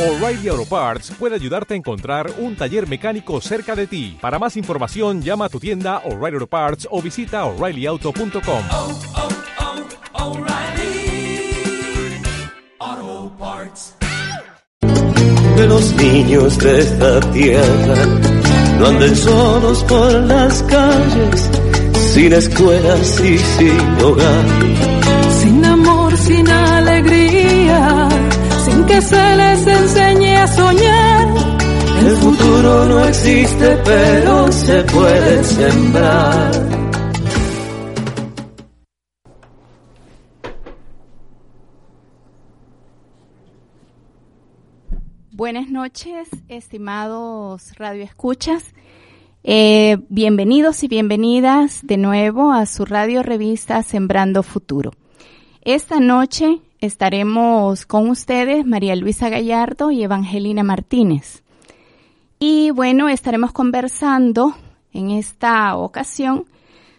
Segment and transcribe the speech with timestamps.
[0.00, 4.16] O'Reilly Auto Parts puede ayudarte a encontrar un taller mecánico cerca de ti.
[4.18, 8.64] Para más información, llama a tu tienda O'Reilly Auto Parts o visita oreillyauto.com.
[8.70, 8.98] oh,
[12.88, 13.94] oh, Parts.
[15.56, 18.06] de los niños de esta tierra
[18.78, 21.50] no anden solos por las calles,
[22.14, 24.99] sin escuelas y sin hogar.
[28.90, 31.28] Que se les enseñe a soñar.
[32.04, 36.50] El futuro no existe, pero se puede sembrar.
[45.30, 48.74] Buenas noches, estimados radioescuchas.
[49.44, 54.90] Eh, bienvenidos y bienvenidas de nuevo a su radio revista Sembrando Futuro.
[55.62, 61.42] Esta noche estaremos con ustedes María Luisa Gallardo y Evangelina Martínez.
[62.38, 64.54] Y bueno, estaremos conversando
[64.92, 66.46] en esta ocasión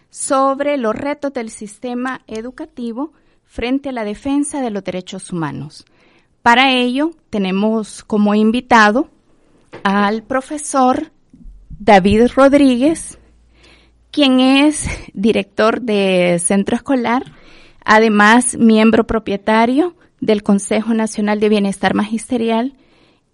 [0.08, 3.12] sobre los retos del sistema educativo
[3.44, 5.84] frente a la defensa de los derechos humanos.
[6.42, 9.08] Para ello, tenemos como invitado
[9.82, 11.10] al profesor
[11.70, 13.18] David Rodríguez,
[14.10, 17.24] quien es director de centro escolar,
[17.84, 22.74] además miembro propietario del Consejo Nacional de Bienestar Magisterial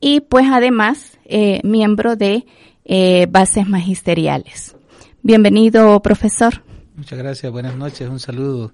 [0.00, 2.46] y pues además eh, miembro de
[2.84, 4.76] eh, bases magisteriales.
[5.22, 6.62] Bienvenido, profesor.
[6.96, 8.72] Muchas gracias, buenas noches, un saludo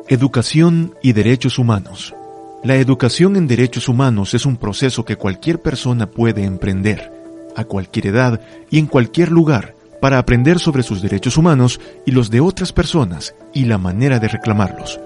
[0.07, 2.15] Educación y derechos humanos.
[2.63, 7.11] La educación en derechos humanos es un proceso que cualquier persona puede emprender,
[7.57, 8.41] a cualquier edad
[8.71, 13.35] y en cualquier lugar, para aprender sobre sus derechos humanos y los de otras personas
[13.53, 15.01] y la manera de reclamarlos.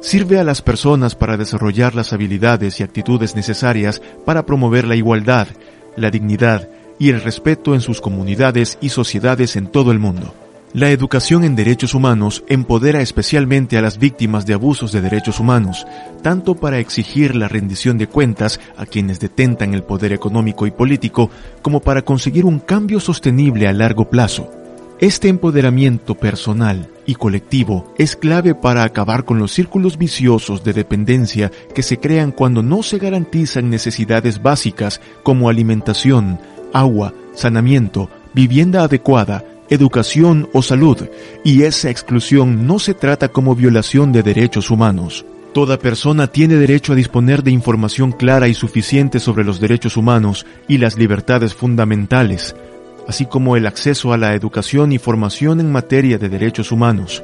[0.00, 5.48] Sirve a las personas para desarrollar las habilidades y actitudes necesarias para promover la igualdad,
[5.96, 6.68] la dignidad
[6.98, 10.34] y el respeto en sus comunidades y sociedades en todo el mundo.
[10.74, 15.86] La educación en derechos humanos empodera especialmente a las víctimas de abusos de derechos humanos,
[16.20, 21.30] tanto para exigir la rendición de cuentas a quienes detentan el poder económico y político,
[21.62, 24.50] como para conseguir un cambio sostenible a largo plazo.
[24.98, 31.52] Este empoderamiento personal y colectivo es clave para acabar con los círculos viciosos de dependencia
[31.72, 36.40] que se crean cuando no se garantizan necesidades básicas como alimentación,
[36.72, 41.08] agua, saneamiento, vivienda adecuada, educación o salud,
[41.44, 45.24] y esa exclusión no se trata como violación de derechos humanos.
[45.52, 50.46] Toda persona tiene derecho a disponer de información clara y suficiente sobre los derechos humanos
[50.66, 52.56] y las libertades fundamentales,
[53.06, 57.22] así como el acceso a la educación y formación en materia de derechos humanos.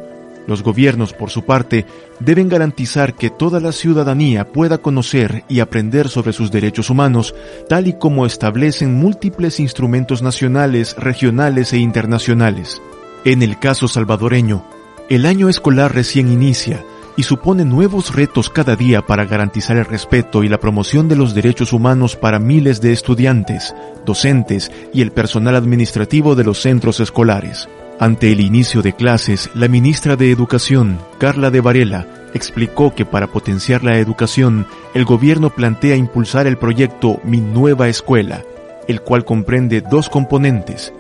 [0.51, 1.87] Los gobiernos, por su parte,
[2.19, 7.37] deben garantizar que toda la ciudadanía pueda conocer y aprender sobre sus derechos humanos,
[7.69, 12.83] tal y como establecen múltiples instrumentos nacionales, regionales e internacionales.
[13.25, 14.65] En el caso salvadoreño,
[15.09, 16.85] el año escolar recién inicia
[17.17, 21.33] y supone nuevos retos cada día para garantizar el respeto y la promoción de los
[21.33, 23.73] derechos humanos para miles de estudiantes,
[24.05, 27.69] docentes y el personal administrativo de los centros escolares.
[28.01, 33.27] Ante el inicio de clases, la ministra de Educación, Carla de Varela, explicó que para
[33.27, 38.43] potenciar la educación, el gobierno plantea impulsar el proyecto Mi Nueva Escuela,
[38.89, 40.95] el cual comprende dos componentes,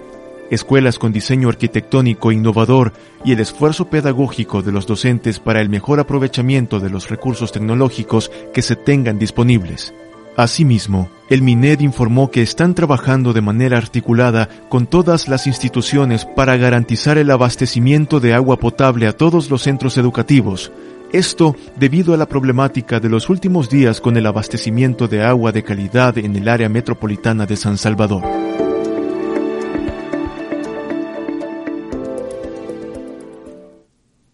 [0.50, 2.92] escuelas con diseño arquitectónico innovador
[3.24, 8.30] y el esfuerzo pedagógico de los docentes para el mejor aprovechamiento de los recursos tecnológicos
[8.52, 9.94] que se tengan disponibles.
[10.40, 16.56] Asimismo, el MINED informó que están trabajando de manera articulada con todas las instituciones para
[16.56, 20.72] garantizar el abastecimiento de agua potable a todos los centros educativos
[21.12, 25.62] Esto debido a la problemática de los últimos días con el abastecimiento de agua de
[25.62, 28.22] calidad en el área metropolitana de San Salvador.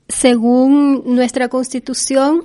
[0.06, 2.44] Según nuestra constitución,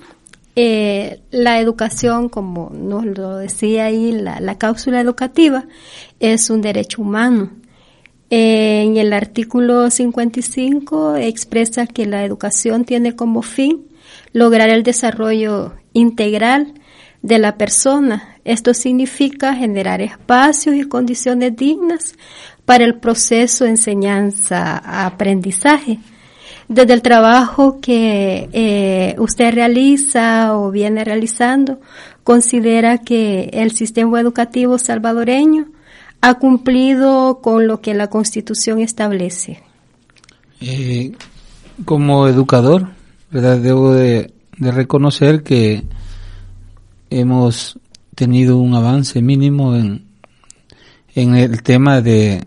[0.56, 5.66] eh, la educación, como nos lo decía ahí la, la cápsula educativa,
[6.20, 7.52] es un derecho humano.
[8.30, 13.88] en el artículo 55 expresa que la educación tiene como fin
[14.34, 16.74] lograr el desarrollo integral
[17.22, 18.38] de la persona.
[18.44, 22.16] Esto significa generar espacios y condiciones dignas
[22.66, 26.00] para el proceso enseñanza-aprendizaje.
[26.72, 31.82] Desde el trabajo que eh, usted realiza o viene realizando,
[32.24, 35.68] considera que el sistema educativo salvadoreño
[36.22, 39.62] ha cumplido con lo que la Constitución establece.
[40.62, 41.12] Eh,
[41.84, 42.88] como educador.
[43.32, 45.84] Debo de, reconocer que
[47.10, 47.78] hemos
[48.16, 50.06] tenido un avance mínimo en,
[51.16, 52.46] en el tema de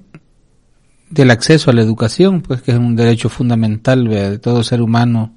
[1.14, 5.34] del acceso a la educación, pues que es un derecho fundamental de todo ser humano,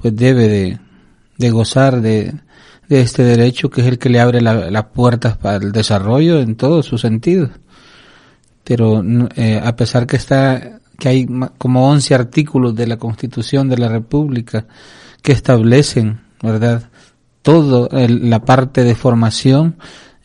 [0.00, 0.78] pues debe de,
[1.38, 2.34] de gozar de,
[2.88, 6.56] de, este derecho que es el que le abre las puertas para el desarrollo en
[6.56, 7.50] todos sus sentidos.
[8.64, 9.02] Pero
[9.34, 11.26] eh, a pesar que está que hay
[11.58, 14.66] como 11 artículos de la Constitución de la República
[15.22, 16.90] que establecen, ¿verdad?
[17.40, 19.76] Todo la parte de formación,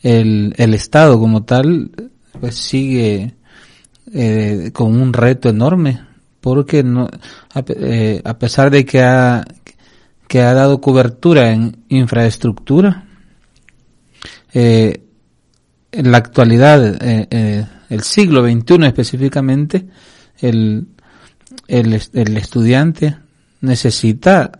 [0.01, 1.91] el, el Estado como tal,
[2.39, 3.35] pues sigue
[4.13, 6.01] eh, con un reto enorme,
[6.39, 7.09] porque no,
[7.53, 9.45] a, eh, a, pesar de que ha,
[10.27, 13.05] que ha dado cobertura en infraestructura,
[14.53, 15.03] eh,
[15.91, 19.87] en la actualidad, eh, eh, el siglo XXI específicamente,
[20.39, 20.87] el,
[21.67, 23.17] el, el estudiante
[23.61, 24.51] necesita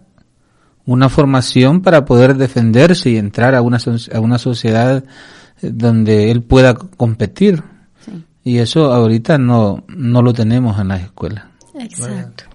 [0.85, 3.79] una formación para poder defenderse y entrar a una,
[4.13, 5.03] a una sociedad
[5.61, 7.63] donde él pueda competir.
[8.43, 11.45] Y eso ahorita no, no lo tenemos en las escuelas.
[11.79, 12.45] Exacto.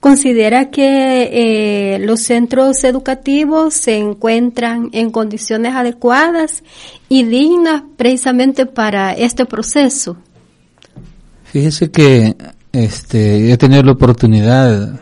[0.00, 6.62] Considera que eh, los centros educativos se encuentran en condiciones adecuadas
[7.08, 10.16] y dignas precisamente para este proceso.
[11.42, 12.36] Fíjese que
[12.72, 15.00] este, he tenido la oportunidad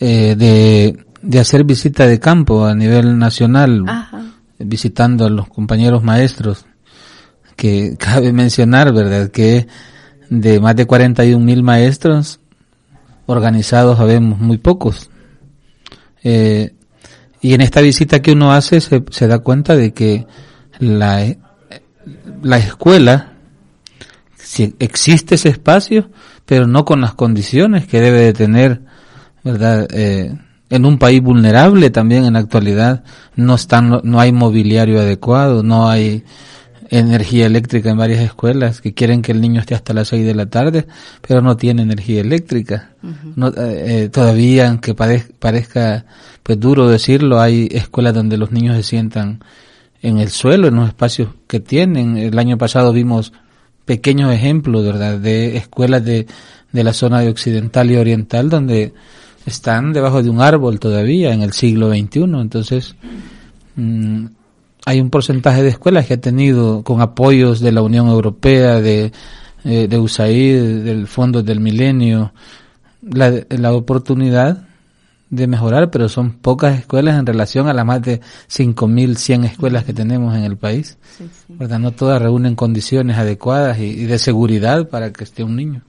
[0.00, 4.22] eh, de, de hacer visita de campo a nivel nacional, Ajá.
[4.58, 6.66] visitando a los compañeros maestros,
[7.58, 9.28] que cabe mencionar, ¿verdad?
[9.28, 9.66] Que
[10.30, 12.40] de más de 41 mil maestros
[13.26, 15.10] organizados sabemos muy pocos.
[16.22, 16.72] Eh,
[17.42, 20.26] y en esta visita que uno hace se, se da cuenta de que
[20.78, 21.36] la,
[22.42, 23.32] la escuela
[24.48, 26.08] si existe ese espacio,
[26.46, 28.80] pero no con las condiciones que debe de tener,
[29.44, 29.86] ¿verdad?
[29.92, 30.34] Eh,
[30.70, 33.04] en un país vulnerable también en la actualidad
[33.36, 36.24] no están, no hay mobiliario adecuado, no hay
[36.90, 40.34] energía eléctrica en varias escuelas que quieren que el niño esté hasta las seis de
[40.34, 40.86] la tarde,
[41.26, 42.90] pero no tiene energía eléctrica.
[43.02, 43.32] Uh -huh.
[43.36, 46.04] no, eh, eh, todavía, aunque parezca, parezca
[46.42, 49.40] pues duro decirlo, hay escuelas donde los niños se sientan
[50.00, 52.16] en el suelo, en los espacios que tienen.
[52.16, 53.32] El año pasado vimos
[53.84, 56.26] pequeños ejemplos, ¿verdad?, de escuelas de,
[56.72, 58.92] de la zona de occidental y oriental donde
[59.46, 62.22] están debajo de un árbol todavía en el siglo XXI.
[62.22, 62.94] Entonces,
[63.76, 64.26] mmm,
[64.84, 69.12] hay un porcentaje de escuelas que ha tenido con apoyos de la Unión Europea, de,
[69.64, 72.32] eh, de USAID, del Fondo del Milenio,
[73.02, 74.68] la, la oportunidad
[75.30, 79.92] de mejorar, pero son pocas escuelas en relación a las más de 5.100 escuelas que
[79.92, 80.96] tenemos en el país.
[81.16, 81.54] Sí, sí.
[81.54, 81.78] ¿verdad?
[81.78, 85.82] No todas reúnen condiciones adecuadas y, y, de seguridad para que esté un niño.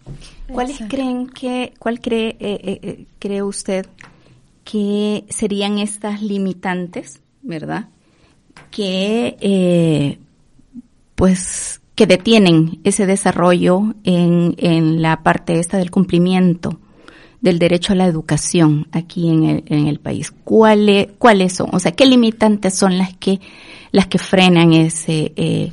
[0.51, 3.85] ¿Cuáles creen que, cuál cree, eh, eh, cree usted
[4.63, 7.87] que serían estas limitantes, verdad?
[8.71, 10.19] Que, eh,
[11.15, 16.79] pues, que detienen ese desarrollo en, en la parte esta del cumplimiento
[17.41, 20.33] del derecho a la educación aquí en el, en el país.
[20.43, 21.69] ¿Cuáles, ¿Cuáles son?
[21.71, 23.39] O sea, ¿qué limitantes son las que,
[23.91, 25.71] las que frenan ese, eh,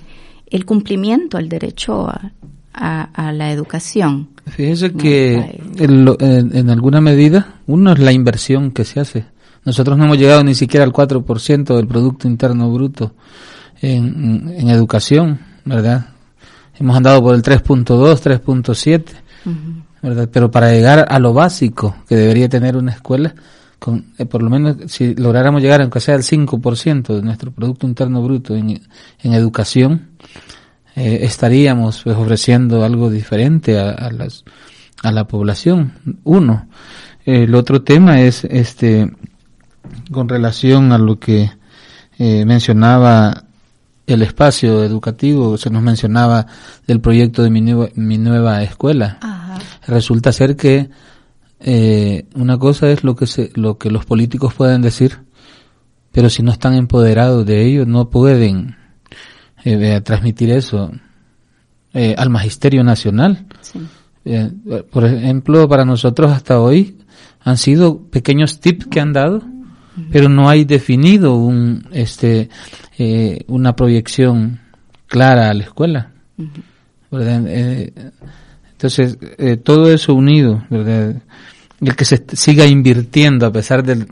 [0.49, 2.33] el cumplimiento al derecho a,
[2.73, 4.29] a, a la educación?
[4.47, 9.25] Fíjese que en, en, en, alguna medida, uno es la inversión que se hace.
[9.67, 13.13] Nosotros no hemos llegado ni siquiera al 4% del Producto Interno Bruto
[13.83, 16.07] en, en educación, ¿verdad?
[16.79, 19.05] Hemos andado por el 3.2, 3.7.
[19.45, 19.83] Uh -huh.
[20.03, 20.29] ¿verdad?
[20.33, 23.35] Pero para llegar a lo básico que debería tener una escuela,
[23.79, 27.87] con, eh, por lo menos si lográramos llegar aunque sea al 5% de nuestro Producto
[27.87, 28.81] Interno Bruto en,
[29.23, 30.11] en educación,
[30.95, 34.45] eh, estaríamos pues, ofreciendo algo diferente a, a, las,
[35.03, 35.93] a la población.
[36.25, 36.69] Uno.
[37.25, 39.11] El otro tema es este
[40.11, 41.51] con relación a lo que
[42.19, 43.45] eh, mencionaba
[44.07, 46.47] el espacio educativo, se nos mencionaba
[46.87, 49.19] del proyecto de mi nueva, mi nueva escuela.
[49.87, 50.91] Resulta ser que
[51.61, 55.19] eh, una cosa es lo que se, lo que los políticos pueden decir,
[56.13, 58.77] pero si no están empoderados de ello, no pueden
[59.65, 60.93] eh, transmitir eso
[61.93, 63.47] eh, al magisterio nacional.
[64.25, 64.51] Eh,
[64.91, 66.99] por ejemplo, para nosotros hasta hoy
[67.41, 69.43] han sido pequeños tips que han dado,
[70.11, 72.49] pero no hay definido un, este,
[72.99, 74.61] eh, una proyección
[75.07, 76.13] clara a la escuela.
[77.11, 79.19] entonces,
[79.65, 81.17] todo eso unido, ¿verdad?
[81.81, 84.07] el que se siga invirtiendo a pesar de,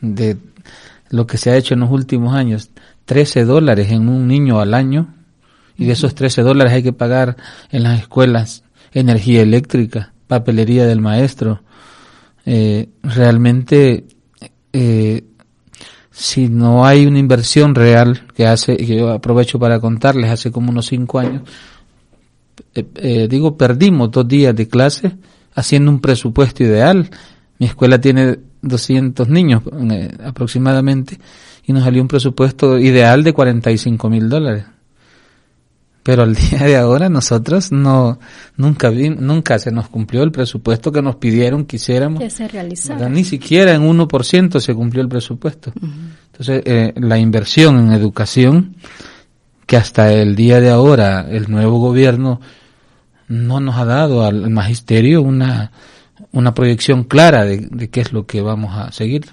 [0.00, 0.36] de
[1.10, 2.70] lo que se ha hecho en los últimos años,
[3.06, 5.14] 13 dólares en un niño al año,
[5.76, 7.36] y de esos 13 dólares hay que pagar
[7.70, 11.62] en las escuelas energía eléctrica, papelería del maestro.
[12.44, 14.06] Eh, realmente,
[14.80, 15.24] eh,
[16.12, 20.70] si no hay una inversión real que hace, que yo aprovecho para contarles, hace como
[20.70, 21.42] unos cinco años,
[22.74, 25.16] eh, digo, perdimos dos días de clase
[25.54, 27.10] haciendo un presupuesto ideal.
[27.58, 29.62] Mi escuela tiene 200 niños
[30.24, 31.18] aproximadamente
[31.66, 34.64] y nos salió un presupuesto ideal de 45 mil dólares
[36.08, 38.18] pero al día de ahora nosotros no
[38.56, 42.18] nunca vi, nunca se nos cumplió el presupuesto que nos pidieron que hiciéramos.
[42.18, 43.10] Que se realizara.
[43.10, 45.70] Ni siquiera en 1% se cumplió el presupuesto.
[46.32, 48.74] Entonces, eh, la inversión en educación,
[49.66, 52.40] que hasta el día de ahora el nuevo gobierno
[53.28, 55.72] no nos ha dado al magisterio una,
[56.32, 59.26] una proyección clara de, qué es lo que vamos a seguir.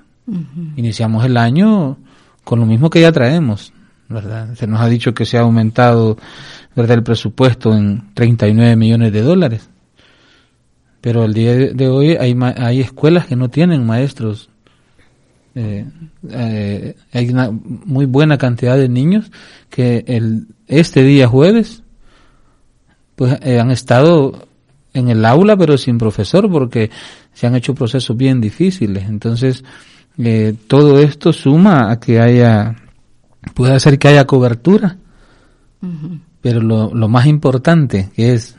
[0.76, 1.98] Iniciamos el año
[2.44, 3.72] con lo mismo que ya traemos,
[4.10, 4.56] ¿verdad?
[4.56, 6.18] Se nos ha dicho que se ha aumentado
[6.76, 6.98] ¿verdad?
[6.98, 9.70] el presupuesto en 39 millones de dólares.
[11.02, 14.50] Pero el día de hoy hay, hay escuelas que no tienen maestros.
[15.54, 15.86] Eh,
[16.32, 19.32] eh, hay una muy buena cantidad de niños
[19.70, 21.84] que el, este día jueves
[23.16, 24.48] pues eh, han estado
[24.94, 26.90] en el aula pero sin profesor porque
[27.34, 29.06] se han hecho procesos bien difíciles.
[29.08, 29.64] Entonces,
[30.68, 32.76] todo esto suma a que haya
[33.54, 34.98] puede hacer que haya cobertura,
[36.46, 38.56] pero lo, lo más importante que es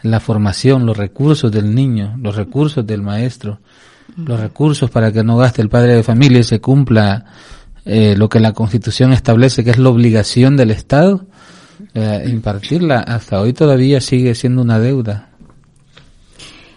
[0.00, 3.58] la formación, los recursos del niño, los recursos del maestro,
[4.16, 7.24] los recursos para que no gaste el padre de familia y se cumpla
[7.84, 11.26] eh, lo que la Constitución establece, que es la obligación del Estado,
[11.94, 15.30] eh, impartirla, hasta hoy todavía sigue siendo una deuda.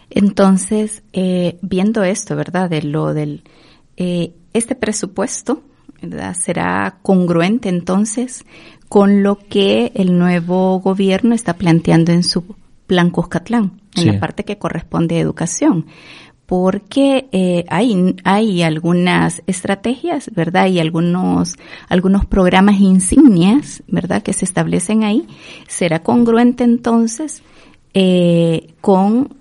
[0.09, 2.71] Entonces, eh, viendo esto, ¿verdad?
[2.71, 3.43] De lo del
[3.95, 5.61] este presupuesto
[6.33, 8.45] será congruente entonces
[8.89, 12.43] con lo que el nuevo gobierno está planteando en su
[12.87, 15.85] plan Cuscatlán, en la parte que corresponde a educación.
[16.47, 20.65] Porque eh, hay, hay algunas estrategias, ¿verdad?
[20.65, 21.53] Y algunos,
[21.87, 24.23] algunos programas insignias, ¿verdad?
[24.23, 25.27] Que se establecen ahí.
[25.67, 27.43] ¿Será congruente entonces
[27.93, 29.37] eh, con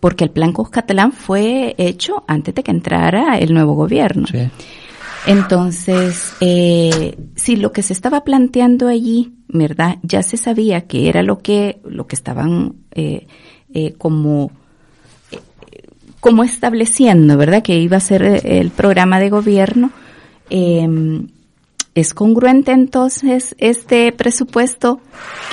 [0.00, 4.26] porque el plan Cuscatlán fue hecho antes de que entrara el nuevo gobierno.
[4.26, 4.48] Sí.
[5.26, 9.98] Entonces, eh, si lo que se estaba planteando allí, ¿verdad?
[10.02, 13.26] Ya se sabía que era lo que, lo que estaban eh,
[13.72, 14.50] eh, como,
[15.30, 15.38] eh,
[16.20, 17.62] como estableciendo, ¿verdad?
[17.62, 19.90] Que iba a ser el programa de gobierno.
[20.50, 21.28] Em,
[21.94, 25.00] ¿Es congruente entonces este presupuesto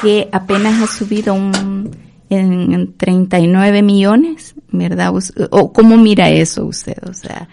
[0.01, 1.91] que apenas ha subido un,
[2.29, 5.13] en 39 millones, ¿verdad?
[5.51, 6.97] ¿O cómo mira eso usted?
[7.09, 7.49] O sea,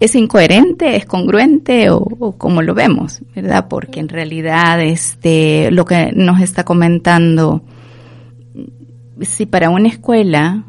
[0.00, 3.68] ¿Es incoherente, es congruente o, como lo vemos, verdad?
[3.68, 7.62] Porque en realidad este, lo que nos está comentando,
[9.20, 10.64] si para una escuela,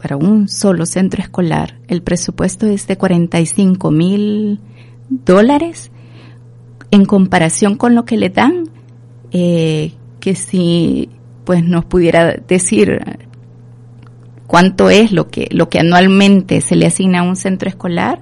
[0.00, 4.60] para un solo centro escolar, el presupuesto es de 45 mil
[5.08, 5.90] dólares,
[6.92, 8.70] en comparación con lo que le dan,
[9.32, 11.10] eh, que si
[11.44, 13.00] pues nos pudiera decir
[14.46, 18.20] cuánto es lo que, lo que anualmente se le asigna a un centro escolar,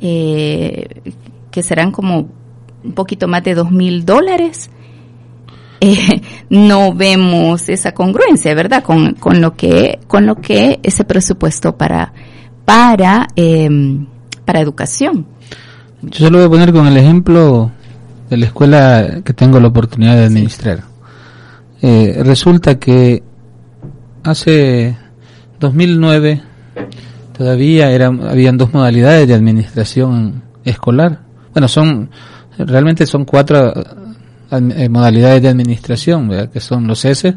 [0.00, 1.02] eh,
[1.50, 2.28] que serán como
[2.82, 4.70] un poquito más de dos mil dólares,
[5.80, 8.82] eh, no vemos esa congruencia, ¿verdad?
[8.82, 12.12] Con, con lo que, con lo que ese presupuesto para,
[12.64, 14.06] para, em,
[14.44, 15.26] para educación.
[16.02, 17.70] Yo se lo voy a poner con el ejemplo
[18.30, 20.84] de la escuela que tengo la oportunidad de administrar.
[21.82, 23.22] Eh, resulta que
[24.22, 24.96] hace
[25.58, 26.42] 2009
[27.40, 31.20] Todavía eran, habían dos modalidades de administración escolar.
[31.54, 32.10] Bueno, son,
[32.58, 33.72] realmente son cuatro
[34.50, 37.34] eh, modalidades de administración, que son los S,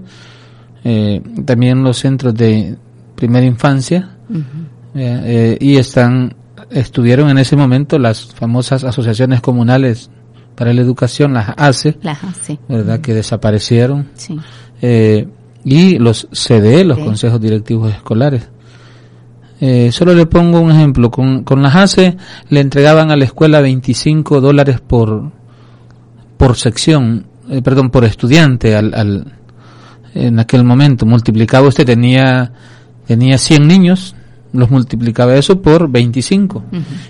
[0.83, 2.75] eh, también los centros de
[3.15, 4.17] primera infancia,
[4.93, 6.35] eh, y están
[6.69, 10.09] estuvieron en ese momento las famosas asociaciones comunales
[10.55, 12.17] para la educación, las ACE, Las.
[12.67, 12.99] ¿verdad?
[12.99, 14.09] Que desaparecieron.
[14.15, 14.37] Sí.
[14.81, 15.29] Eh,
[15.63, 17.05] y los CDE, los Sí.
[17.05, 18.49] consejos directivos escolares.
[19.65, 21.09] Eh, solo le pongo un ejemplo.
[21.09, 22.17] Con, con las ACE
[22.49, 25.31] le entregaban a la escuela 25 dólares por,
[26.35, 29.33] por sección, eh, perdón, por estudiante al, al,
[30.15, 31.05] en aquel momento.
[31.05, 32.51] Multiplicaba usted, tenía,
[33.07, 34.17] tenía 100 niños,
[34.51, 36.65] los multiplicaba eso por 25.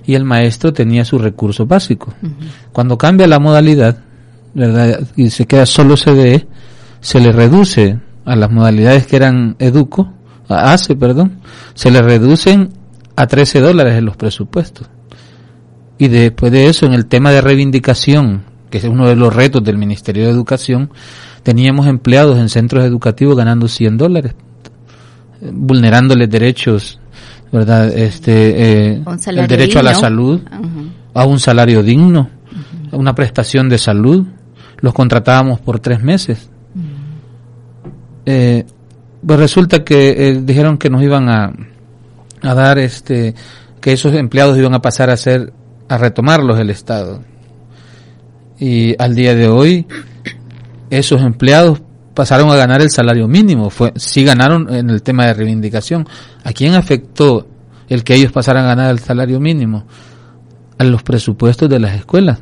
[0.06, 2.14] Y el maestro tenía su recurso básico.
[2.72, 3.98] Cuando cambia la modalidad,
[4.54, 5.00] ¿verdad?
[5.16, 6.46] Y se queda solo CDE,
[7.02, 10.14] se le reduce a las modalidades que eran educo,
[10.54, 11.40] a ACE, perdón,
[11.74, 12.70] se le reducen
[13.16, 14.90] a 13 dólares en los presupuestos.
[15.98, 19.64] Y después de eso, en el tema de reivindicación, que es uno de los retos
[19.64, 20.90] del Ministerio de Educación,
[21.44, 24.36] teníamos empleados en centros educativos ganando 100 dólares,
[25.42, 27.00] vulnerándoles derechos,
[27.52, 27.88] ¿verdad?
[27.96, 30.42] Este, eh, el derecho a la salud,
[31.14, 32.30] a un salario digno,
[32.92, 34.26] a una prestación de salud.
[34.80, 36.50] Los contratábamos por tres meses.
[38.26, 38.66] Eh,
[39.26, 41.54] pues resulta que eh, dijeron que nos iban a,
[42.42, 43.36] a dar este,
[43.82, 45.54] que esos empleados iban a pasar a ser,
[45.90, 47.22] a retomarlos el Estado.
[48.60, 49.88] Y al día de hoy,
[50.90, 51.82] esos empleados
[52.14, 53.70] pasaron a ganar el salario mínimo.
[53.70, 56.08] Fue, sí ganaron en el tema de reivindicación.
[56.44, 57.48] ¿A quién afectó
[57.90, 59.86] el que ellos pasaran a ganar el salario mínimo?
[60.78, 62.40] A los presupuestos de las escuelas.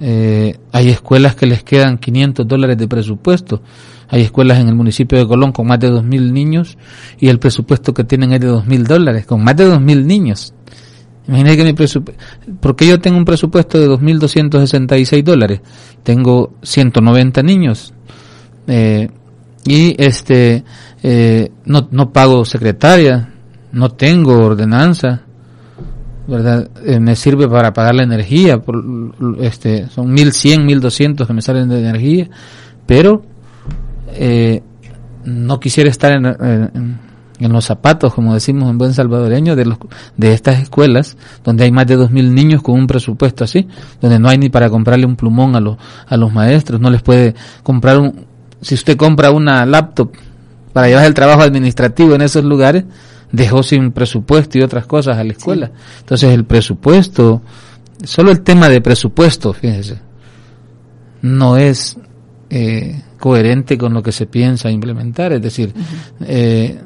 [0.00, 3.62] Eh, hay escuelas que les quedan 500 dólares de presupuesto.
[4.14, 6.78] Hay escuelas en el municipio de Colón con más de 2.000 niños
[7.18, 10.54] y el presupuesto que tienen es de 2.000 dólares, con más de 2.000 niños.
[11.26, 12.22] Imagínate que mi presupuesto,
[12.60, 15.62] porque yo tengo un presupuesto de 2.266 dólares,
[16.04, 17.92] tengo 190 niños
[18.68, 19.08] eh,
[19.64, 20.62] y este
[21.02, 23.34] eh, no, no pago secretaria,
[23.72, 25.22] no tengo ordenanza,
[26.28, 26.70] ¿verdad?
[26.86, 28.62] Eh, me sirve para pagar la energía,
[29.40, 32.30] este, son 1100, 1200 que me salen de energía,
[32.86, 33.33] pero
[34.14, 34.62] eh,
[35.24, 36.98] no quisiera estar en, en,
[37.38, 39.78] en los zapatos, como decimos en buen salvadoreño, de, los,
[40.16, 43.68] de estas escuelas, donde hay más de 2.000 niños con un presupuesto así,
[44.00, 47.02] donde no hay ni para comprarle un plumón a, los a los maestros, no les
[47.02, 48.26] puede comprar un,
[48.60, 50.12] si usted compra una laptop
[50.72, 52.84] para llevar el trabajo administrativo en esos lugares,
[53.30, 55.70] dejó sin presupuesto y otras cosas a la escuela.
[56.00, 57.42] Entonces el presupuesto,
[58.04, 59.98] solo el tema de presupuesto, fíjese,
[61.22, 61.96] no es
[62.50, 65.32] eh, coherente con lo que se piensa implementar.
[65.32, 65.72] Es decir,
[66.26, 66.78] eh,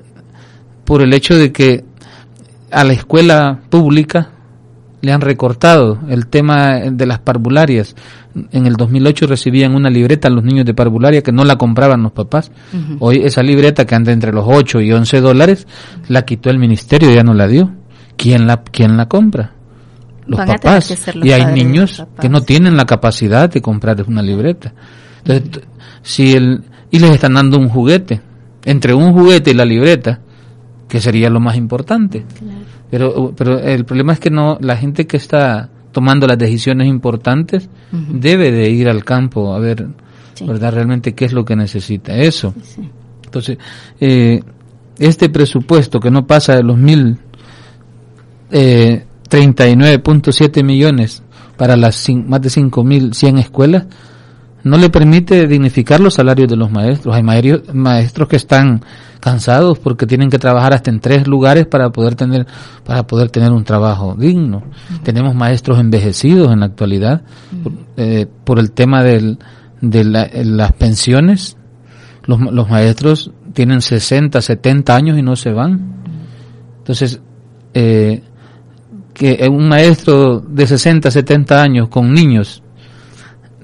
[0.84, 1.84] por el hecho de que
[2.70, 4.30] a la escuela pública
[5.00, 7.96] le han recortado el tema de las parvularias.
[8.52, 12.12] En el 2008 recibían una libreta los niños de parvularia que no la compraban los
[12.12, 12.52] papás.
[13.00, 15.66] Hoy esa libreta que anda entre los 8 y 11 dólares
[16.06, 17.72] la quitó el ministerio, ya no la dio.
[18.16, 19.54] ¿Quién la, quién la compra?
[20.24, 21.16] Los Van papás.
[21.16, 24.72] los Y hay niños que no tienen la capacidad de comprar una libreta.
[25.24, 25.64] Entonces,
[26.08, 28.22] si el, y les están dando un juguete.
[28.64, 30.20] Entre un juguete y la libreta,
[30.88, 32.24] que sería lo más importante.
[32.90, 37.68] Pero, pero el problema es que no, la gente que está tomando las decisiones importantes
[37.92, 39.86] debe de ir al campo a ver,
[40.32, 40.46] Sí.
[40.46, 40.72] ¿verdad?
[40.72, 42.16] Realmente qué es lo que necesita.
[42.16, 42.54] Eso.
[42.62, 42.88] Sí.
[43.24, 43.58] Entonces,
[44.00, 44.40] eh,
[44.98, 47.18] este presupuesto que no pasa de los mil
[48.50, 51.22] eh, 39.7 millones
[51.58, 53.84] para las más de 5.100 escuelas,
[54.68, 57.14] no le permite dignificar los salarios de los maestros.
[57.14, 58.82] Hay maestros, que están
[59.20, 62.46] cansados porque tienen que trabajar hasta en tres lugares para poder tener
[62.84, 64.62] para poder tener un trabajo digno.
[65.02, 67.22] Tenemos maestros envejecidos en la actualidad
[67.62, 69.38] por, eh, por el tema del,
[69.80, 71.56] de la- las pensiones.
[72.26, 75.94] Los, los maestros tienen 60, 70 años y no se van.
[76.78, 77.20] Entonces,
[77.74, 78.22] eh,
[79.14, 82.62] que un maestro de 60, 70 años con niños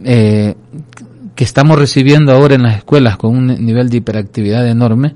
[0.03, 0.55] eh,
[1.35, 5.15] que estamos recibiendo ahora en las escuelas con un nivel de hiperactividad enorme,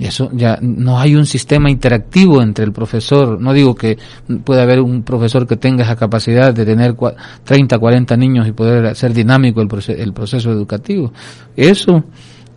[0.00, 3.40] y eso ya no hay un sistema interactivo entre el profesor.
[3.40, 3.98] No digo que
[4.44, 8.52] pueda haber un profesor que tenga esa capacidad de tener cua- 30, 40 niños y
[8.52, 11.12] poder hacer dinámico el, proce- el proceso educativo.
[11.56, 12.04] Eso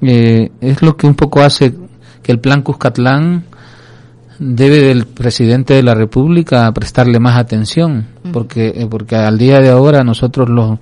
[0.01, 1.73] eh, es lo que un poco hace
[2.21, 3.43] que el plan Cuscatlán
[4.37, 9.69] debe del presidente de la República prestarle más atención, porque eh, porque al día de
[9.69, 10.77] ahora nosotros los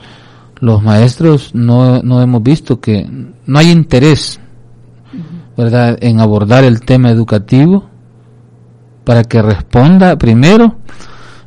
[0.61, 3.07] los maestros no, no hemos visto que
[3.45, 4.39] no hay interés,
[5.57, 7.89] ¿verdad?, en abordar el tema educativo
[9.03, 10.75] para que responda primero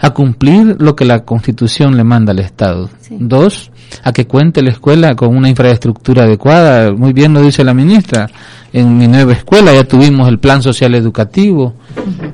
[0.03, 2.91] a cumplir lo que la Constitución le manda al Estado.
[3.01, 3.17] Sí.
[3.21, 3.71] Dos,
[4.03, 6.93] a que cuente la escuela con una infraestructura adecuada.
[6.93, 8.29] Muy bien lo dice la ministra.
[8.73, 11.75] En mi nueva escuela ya tuvimos el plan social educativo,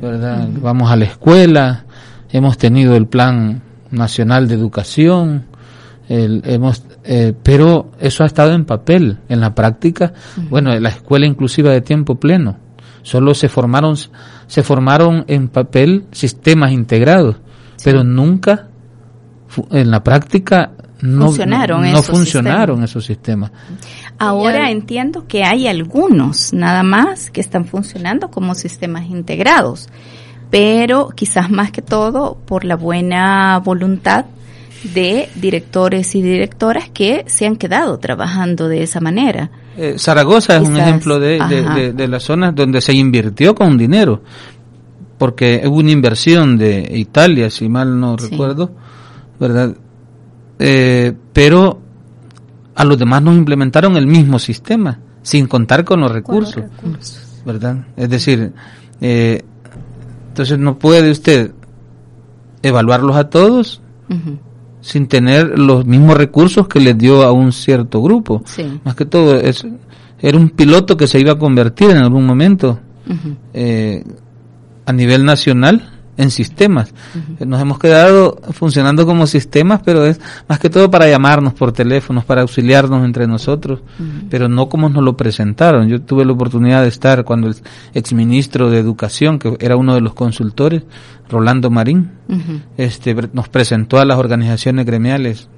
[0.01, 0.49] ¿verdad?
[0.63, 1.85] Vamos a la escuela,
[2.31, 3.61] hemos tenido el Plan
[3.91, 5.45] Nacional de Educación,
[6.09, 10.13] el- hemos, eh, pero eso ha estado en papel, en la práctica,
[10.51, 12.57] bueno, la escuela inclusiva de tiempo pleno,
[13.03, 13.97] solo se formaron,
[14.47, 17.37] se formaron en papel sistemas integrados,
[17.85, 18.69] pero nunca
[19.71, 23.53] en la práctica no Funcionaron no, no esos funcionaron esos sistemas.
[24.19, 29.89] Ahora entiendo que hay algunos nada más que están funcionando como sistemas integrados,
[30.51, 34.25] pero quizás más que todo por la buena voluntad
[34.95, 39.51] de directores y directoras que se han quedado trabajando de esa manera.
[39.77, 41.75] Eh, Zaragoza es un ejemplo de, de, ajá.
[41.75, 44.23] de- de las zonas donde se invirtió con dinero,
[45.19, 48.29] porque hubo una inversión de Italia, si mal no Sí.
[48.31, 48.71] recuerdo,
[49.41, 49.75] ¿verdad?
[50.61, 51.81] Eh, pero
[52.75, 56.63] a los demás nos implementaron el mismo sistema, sin contar con los recursos,
[57.45, 57.85] ¿verdad?
[57.97, 58.53] Es decir,
[59.01, 59.43] eh,
[60.29, 61.53] entonces no puede usted
[62.63, 63.81] evaluarlos a todos
[64.81, 68.43] sin tener los mismos recursos que les dio a un cierto grupo.
[68.47, 68.81] Sí.
[68.85, 69.67] Más que todo, es,
[70.21, 72.79] era un piloto que se iba a convertir en algún momento
[73.55, 74.05] eh,
[74.85, 76.93] a nivel nacional en sistemas.
[77.39, 82.25] Nos hemos quedado funcionando como sistemas, pero es más que todo para llamarnos por teléfonos,
[82.25, 83.81] para auxiliarnos entre nosotros,
[84.29, 85.89] pero no como nos lo presentaron.
[85.89, 87.55] Yo tuve la oportunidad de estar cuando el
[87.95, 90.83] exministro de Educación, que era uno de los consultores,
[91.31, 92.11] Rolando Marín,
[92.77, 95.49] este nos presentó a las organizaciones gremiales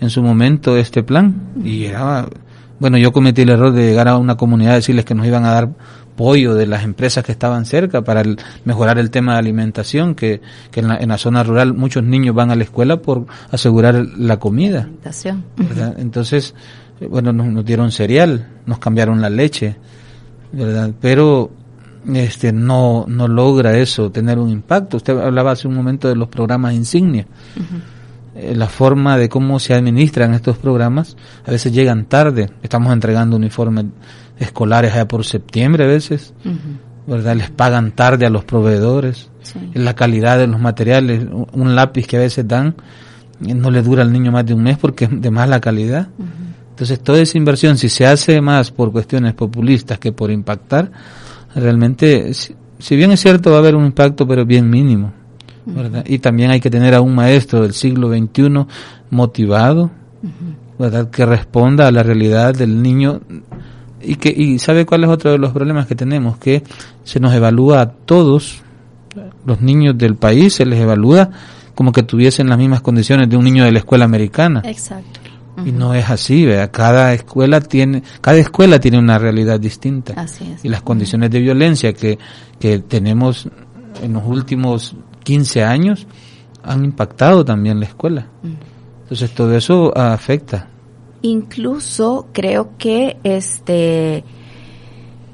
[0.00, 2.26] en su momento este plan y era
[2.78, 5.44] bueno yo cometí el error de llegar a una comunidad a decirles que nos iban
[5.44, 5.68] a dar
[6.16, 10.40] pollo de las empresas que estaban cerca para el- mejorar el tema de alimentación que,
[10.70, 13.94] que en, la, en la zona rural muchos niños van a la escuela por asegurar
[14.18, 15.44] la comida Alimentación.
[15.56, 15.94] ¿verdad?
[15.98, 16.54] Entonces,
[17.00, 19.76] eh, bueno, nos, nos dieron cereal, nos cambiaron la leche,
[20.52, 20.90] ¿verdad?
[21.00, 21.50] Pero
[22.14, 24.96] este no no logra eso tener un impacto.
[24.98, 27.26] Usted hablaba hace un momento de los programas insignia.
[28.34, 32.50] Eh, la forma de cómo se administran estos programas a veces llegan tarde.
[32.62, 33.86] Estamos entregando uniformes
[34.38, 36.32] escolares allá por septiembre a veces.
[37.06, 37.34] ¿verdad?
[37.34, 39.30] Les pagan tarde a los proveedores.
[39.42, 39.58] Sí.
[39.74, 42.76] La calidad de los materiales, un- un lápiz que a veces dan
[43.44, 46.08] eh, no le dura al niño más de un mes porque es de mala calidad.
[46.70, 50.90] Entonces, toda esa inversión, si se hace más por cuestiones populistas que por impactar,
[51.54, 55.12] realmente, si, si bien es cierto, va a haber un impacto, pero bien mínimo.
[55.66, 56.04] ¿verdad?
[56.06, 58.66] Y también hay que tener a un maestro del siglo XXI
[59.10, 59.90] motivado,
[60.78, 61.10] ¿verdad?
[61.10, 63.20] Que responda a la realidad del niño.
[64.02, 66.62] Y que y sabe cuál es otro de los problemas que tenemos, que
[67.04, 68.62] se nos evalúa a todos
[69.44, 71.30] los niños del país, se les evalúa
[71.74, 74.62] como que tuviesen las mismas condiciones de un niño de la escuela americana.
[74.64, 75.19] Exacto.
[75.64, 76.70] Y no es así, ¿verdad?
[76.72, 80.14] Cada escuela tiene, cada escuela tiene una realidad distinta.
[80.16, 80.64] Así es.
[80.64, 82.18] Y las condiciones de violencia que,
[82.58, 83.48] que tenemos
[84.02, 84.94] en los últimos
[85.24, 86.06] 15 años
[86.62, 88.26] han impactado también la escuela.
[89.02, 90.68] Entonces todo eso afecta.
[91.22, 94.24] Incluso creo que este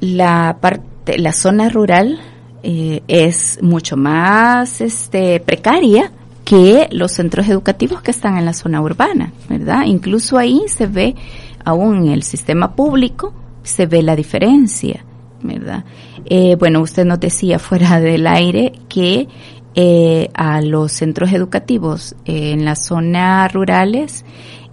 [0.01, 2.21] la parte, la zona rural
[2.63, 6.13] eh, es mucho más este precaria
[6.47, 9.83] que los centros educativos que están en la zona urbana, ¿verdad?
[9.85, 11.17] Incluso ahí se ve,
[11.65, 15.05] aún en el sistema público, se ve la diferencia,
[15.43, 15.85] ¿verdad?
[16.25, 19.27] Eh, bueno, usted nos decía fuera del aire que
[19.75, 24.25] eh, a los centros educativos eh, en las zonas rurales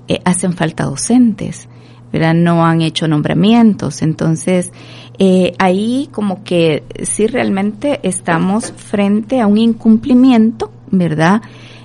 [0.07, 1.67] eh, hacen falta docentes,
[2.11, 2.35] ¿verdad?
[2.35, 4.71] No han hecho nombramientos, entonces
[5.17, 11.41] eh, ahí como que sí realmente estamos frente a un incumplimiento, ¿verdad?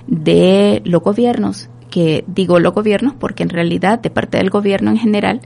[0.07, 4.97] De los gobiernos, que digo los gobiernos porque en realidad de parte del gobierno en
[4.97, 5.41] general,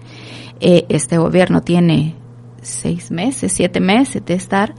[0.60, 2.16] eh, este gobierno tiene
[2.62, 4.74] seis meses, siete meses de estar,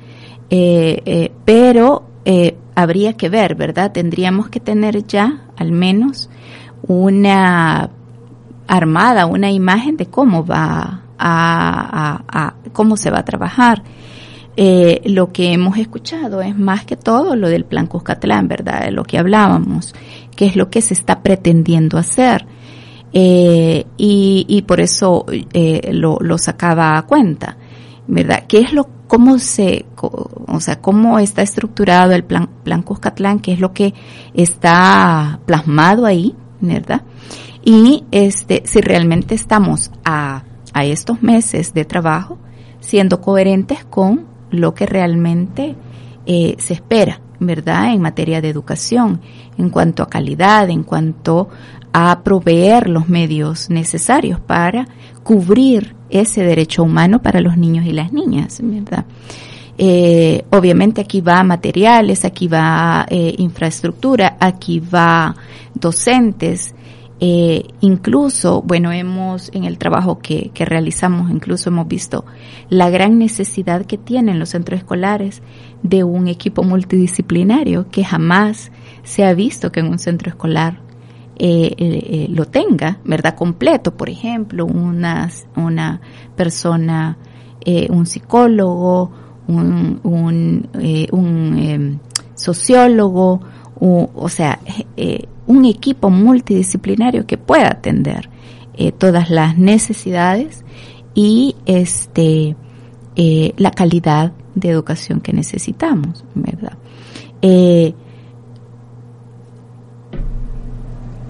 [0.51, 3.93] eh, eh, pero eh, habría que ver, ¿verdad?
[3.93, 6.31] Tendríamos que tener ya al menos
[6.87, 7.91] una
[8.67, 13.83] armada, una imagen de cómo va a, cómo se va a trabajar.
[14.57, 18.85] Eh, lo que hemos escuchado es más que todo lo del plan Cuscatlán, ¿verdad?
[18.85, 19.95] De lo que hablábamos,
[20.37, 22.47] que es lo que se está pretendiendo hacer.
[23.13, 27.57] Eh, y, y por eso eh, lo, lo sacaba a cuenta,
[28.07, 28.45] ¿verdad?
[28.47, 33.53] ¿Qué es lo, cómo se, o sea, cómo está estructurado el plan, plan Cuscatlán, qué
[33.53, 33.95] es lo que
[34.35, 37.03] está plasmado ahí, ¿verdad?
[37.65, 42.39] Y este, si realmente estamos a, a estos meses de trabajo
[42.81, 45.75] siendo coherentes con lo que realmente
[46.27, 47.93] eh, se espera, ¿verdad?
[47.93, 49.21] En materia de educación,
[49.59, 51.49] en cuanto a calidad, en cuanto
[51.93, 54.89] a proveer los medios necesarios para
[55.23, 59.05] cubrir ese derecho humano para los niños y las niñas, ¿verdad?
[59.77, 65.35] Eh, obviamente aquí va materiales, aquí va eh, infraestructura, aquí va
[65.75, 66.75] docentes,
[67.21, 72.25] eh, incluso, bueno, hemos, en el trabajo que, que, realizamos, incluso hemos visto
[72.69, 75.41] la gran necesidad que tienen los centros escolares
[75.83, 78.73] de un equipo multidisciplinario que jamás
[79.05, 80.81] se ha visto que en un centro escolar
[81.37, 83.37] eh, eh, lo tenga, ¿verdad?
[83.37, 86.01] Completo, por ejemplo, una, una
[86.37, 87.17] persona,
[87.91, 89.11] un psicólogo,
[89.47, 90.69] un, un,
[91.13, 91.99] un em,
[92.35, 93.41] sociólogo,
[93.81, 94.59] o sea,
[95.47, 98.29] un equipo multidisciplinario que pueda atender
[98.77, 100.65] eh, todas las necesidades
[101.15, 102.57] y este
[103.17, 106.77] eh, la calidad de educación que necesitamos, ¿verdad?
[107.43, 107.95] Eh,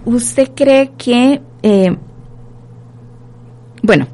[0.06, 1.40] ¿Usted cree que,
[3.82, 4.06] bueno,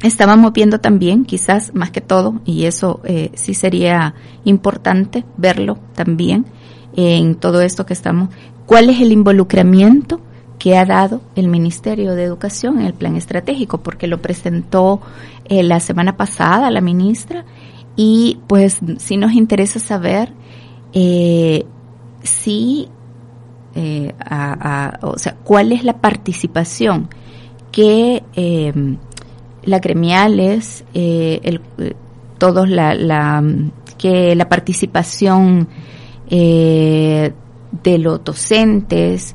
[0.00, 3.00] estábamos viendo también, quizás más que todo, y eso
[3.34, 6.46] sí sería importante verlo también
[6.94, 8.28] en todo esto que estamos,
[8.66, 10.20] ¿Cuál es el involucramiento
[10.58, 13.78] que ha dado el Ministerio de Educación en el plan estratégico?
[13.78, 15.00] Porque lo presentó
[15.44, 17.44] eh, la semana pasada la ministra
[17.96, 20.32] y pues sí nos interesa saber
[20.92, 21.64] eh,
[22.22, 22.88] si,
[23.74, 24.14] eh,
[25.02, 27.08] o sea, cuál es la participación
[27.72, 28.22] que
[29.64, 31.60] la gremiales, el,
[32.38, 33.42] todos la, la,
[33.98, 35.68] que la participación
[36.28, 37.32] eh,
[37.82, 39.34] de los docentes,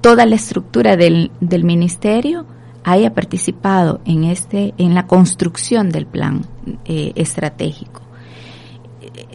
[0.00, 2.46] toda la estructura del, del ministerio
[2.84, 6.46] haya participado en este, en la construcción del plan
[6.84, 8.02] eh, estratégico.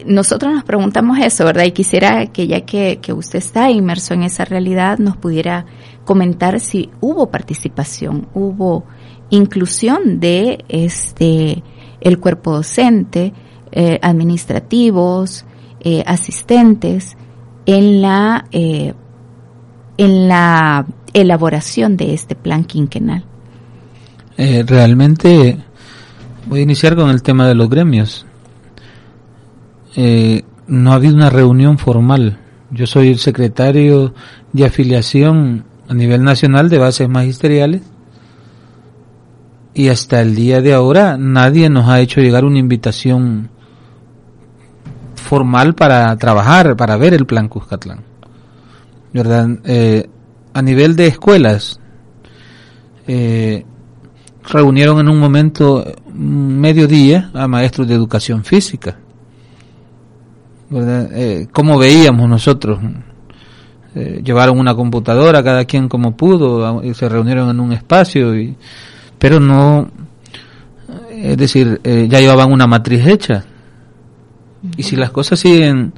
[0.06, 1.64] Nosotros nos preguntamos eso, ¿verdad?
[1.64, 5.66] Y quisiera que ya que, que usted está inmerso en esa realidad, nos pudiera
[6.04, 8.84] comentar si hubo participación, hubo
[9.30, 11.62] inclusión de este
[12.00, 13.34] el cuerpo docente,
[13.72, 15.44] eh, administrativos,
[15.80, 17.16] eh, asistentes,
[17.66, 18.94] en la, eh,
[19.96, 23.24] en la elaboración de este plan quinquenal?
[24.36, 25.58] Eh, realmente
[26.46, 28.26] voy a iniciar con el tema de los gremios.
[29.96, 32.38] Eh, no ha habido una reunión formal.
[32.70, 34.14] Yo soy el secretario
[34.52, 37.82] de afiliación a nivel nacional de bases magisteriales
[39.74, 43.50] y hasta el día de ahora nadie nos ha hecho llegar una invitación
[45.30, 48.00] formal para trabajar, para ver el plan Cuscatlán.
[49.12, 49.48] ¿Verdad?
[49.64, 50.10] Eh,
[50.52, 51.78] a nivel de escuelas,
[53.06, 53.64] eh,
[54.42, 58.98] reunieron en un momento mediodía a maestros de educación física.
[60.68, 61.10] ¿Verdad?
[61.12, 62.80] Eh, ¿Cómo veíamos nosotros?
[63.94, 68.56] Eh, llevaron una computadora, cada quien como pudo, y se reunieron en un espacio, y,
[69.16, 69.92] pero no,
[71.12, 73.44] es decir, ya llevaban una matriz hecha.
[74.76, 75.94] Y si las cosas siguen,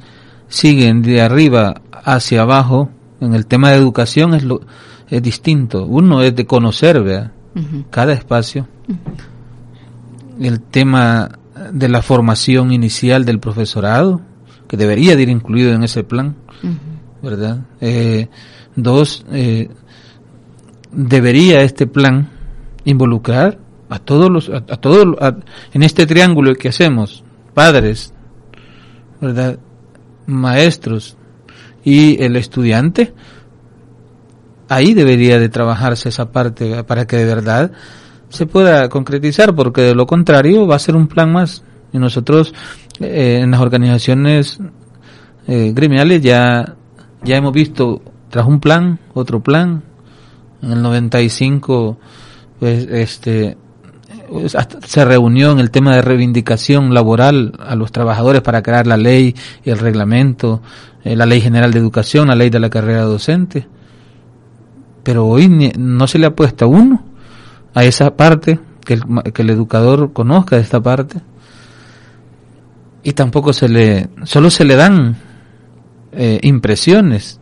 [0.47, 4.61] siguen de arriba hacia abajo, en el tema de educación es, lo,
[5.09, 5.85] es distinto.
[5.85, 7.31] Uno es de conocer ¿vea?
[7.89, 8.67] cada espacio.
[10.39, 11.29] El tema
[11.71, 14.21] de la formación inicial del profesorado,
[14.67, 16.35] que debería de ir incluido en ese plan,
[17.21, 17.59] ¿verdad?
[17.79, 18.27] Eh,
[18.75, 19.69] dos, eh,
[20.91, 22.29] debería este plan
[22.85, 25.15] involucrar a todos los, a, todos,
[25.73, 27.23] en este triángulo que hacemos,
[27.53, 28.12] padres,
[29.23, 29.57] ¿verdad?
[30.27, 31.17] Maestros
[31.83, 33.13] y el estudiante,
[34.69, 37.71] ahí debería de trabajarse esa parte para que de verdad
[38.29, 41.63] se pueda concretizar, porque de lo contrario va a ser un plan más.
[41.91, 42.53] Y nosotros
[42.99, 44.59] eh, en las organizaciones
[45.47, 46.75] eh, gremiales ya,
[47.23, 49.83] ya hemos visto tras un plan, otro plan.
[50.61, 51.97] En el 95,
[52.59, 53.57] pues este,
[54.85, 59.35] se reunió en el tema de reivindicación laboral a los trabajadores para crear la ley
[59.63, 60.61] y el reglamento,
[61.03, 63.67] eh, la ley general de educación, la ley de la carrera docente.
[65.03, 67.03] Pero hoy no se le ha puesto a uno
[67.73, 71.19] a esa parte, que el, que el educador conozca esta parte.
[73.03, 75.17] Y tampoco se le, solo se le dan
[76.13, 77.39] eh, impresiones,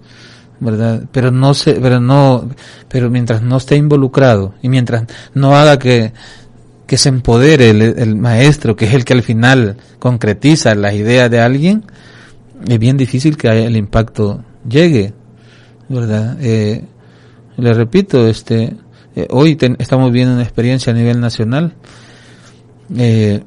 [0.60, 1.04] ¿verdad?
[1.12, 2.50] Pero no se, pero no,
[2.88, 6.14] pero mientras no esté involucrado y mientras no haga que
[6.92, 11.40] que se empodere el, maestro, que es el que al final concretiza las ideas de
[11.40, 11.86] alguien,
[12.68, 15.14] es bien difícil que el impacto llegue,
[15.88, 16.36] ¿verdad?
[16.42, 16.84] Eh,
[17.56, 18.76] le repito, este,
[19.16, 21.76] eh, hoy estamos viendo una experiencia a nivel nacional.
[22.98, 23.42] Eh,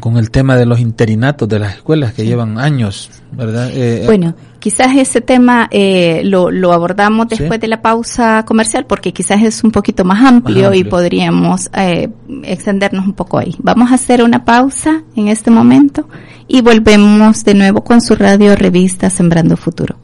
[0.00, 3.70] con el tema de los interinatos de las escuelas que llevan años, ¿verdad?
[3.72, 9.12] Eh, bueno, quizás ese tema eh, lo, lo, abordamos después de la pausa comercial porque
[9.12, 12.08] quizás es un poquito más amplio, y podríamos eh,
[12.42, 13.54] extendernos un poco ahí.
[13.58, 16.08] Vamos a hacer una pausa en este momento
[16.48, 20.01] y volvemos de nuevo con su radio revista Sembrando Futuro.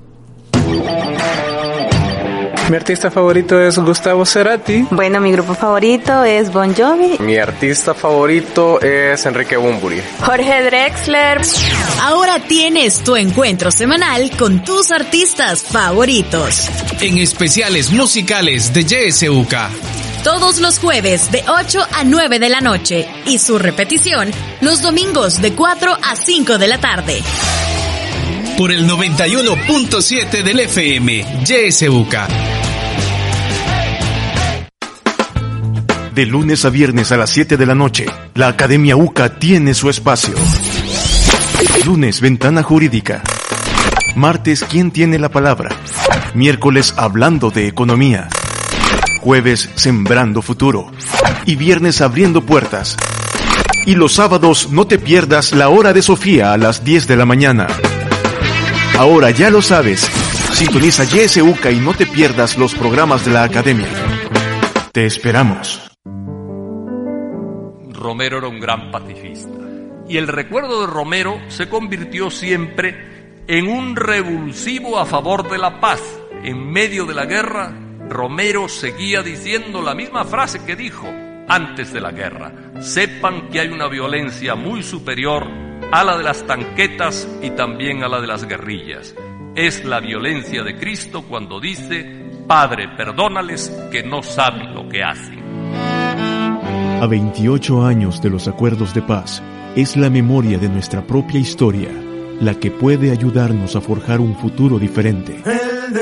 [2.69, 4.87] Mi artista favorito es Gustavo Cerati.
[4.91, 7.17] Bueno, mi grupo favorito es Bon Jovi.
[7.19, 10.03] Mi artista favorito es Enrique Bumburi.
[10.21, 11.41] Jorge Drexler.
[12.03, 16.69] Ahora tienes tu encuentro semanal con tus artistas favoritos.
[17.01, 19.55] En especiales musicales de YSUK.
[20.23, 25.41] Todos los jueves de 8 a 9 de la noche y su repetición los domingos
[25.41, 27.23] de 4 a 5 de la tarde
[28.59, 32.15] por el 91.7 del FM, YSUK.
[36.13, 39.89] De lunes a viernes a las 7 de la noche, la Academia UCA tiene su
[39.89, 40.35] espacio.
[41.87, 43.23] Lunes, Ventana Jurídica.
[44.17, 45.71] Martes, ¿Quién tiene la palabra?
[46.35, 48.29] Miércoles, Hablando de Economía.
[49.21, 50.91] Jueves, Sembrando Futuro.
[51.47, 52.97] Y viernes, Abriendo Puertas.
[53.87, 57.25] Y los sábados, no te pierdas la hora de Sofía a las 10 de la
[57.25, 57.69] mañana.
[58.97, 60.01] Ahora ya lo sabes.
[60.53, 63.89] Sintoniza YSUCA y no te pierdas los programas de la Academia.
[64.93, 65.89] Te esperamos.
[67.93, 69.51] Romero era un gran pacifista.
[70.09, 75.81] Y el recuerdo de Romero se convirtió siempre en un revulsivo a favor de la
[75.81, 76.01] paz.
[76.43, 77.73] En medio de la guerra,
[78.09, 81.07] Romero seguía diciendo la misma frase que dijo
[81.49, 82.53] antes de la guerra.
[82.81, 85.47] Sepan que hay una violencia muy superior
[85.91, 89.15] a la de las tanquetas y también a la de las guerrillas.
[89.55, 92.05] Es la violencia de Cristo cuando dice,
[92.47, 95.43] Padre, perdónales que no saben lo que hacen.
[97.01, 99.43] A 28 años de los acuerdos de paz,
[99.77, 101.89] es la memoria de nuestra propia historia
[102.41, 105.43] la que puede ayudarnos a forjar un futuro diferente.
[105.45, 105.93] Un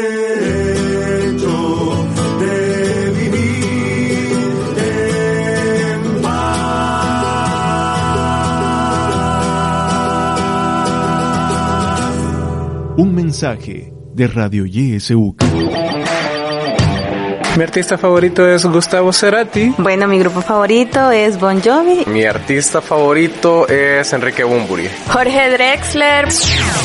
[13.37, 15.45] mensaje de Radio YSUK.
[17.55, 19.75] Mi artista favorito es Gustavo Cerati.
[19.77, 22.07] Bueno, mi grupo favorito es Bon Jovi.
[22.07, 24.89] Mi artista favorito es Enrique Bumburi.
[25.09, 26.29] Jorge Drexler.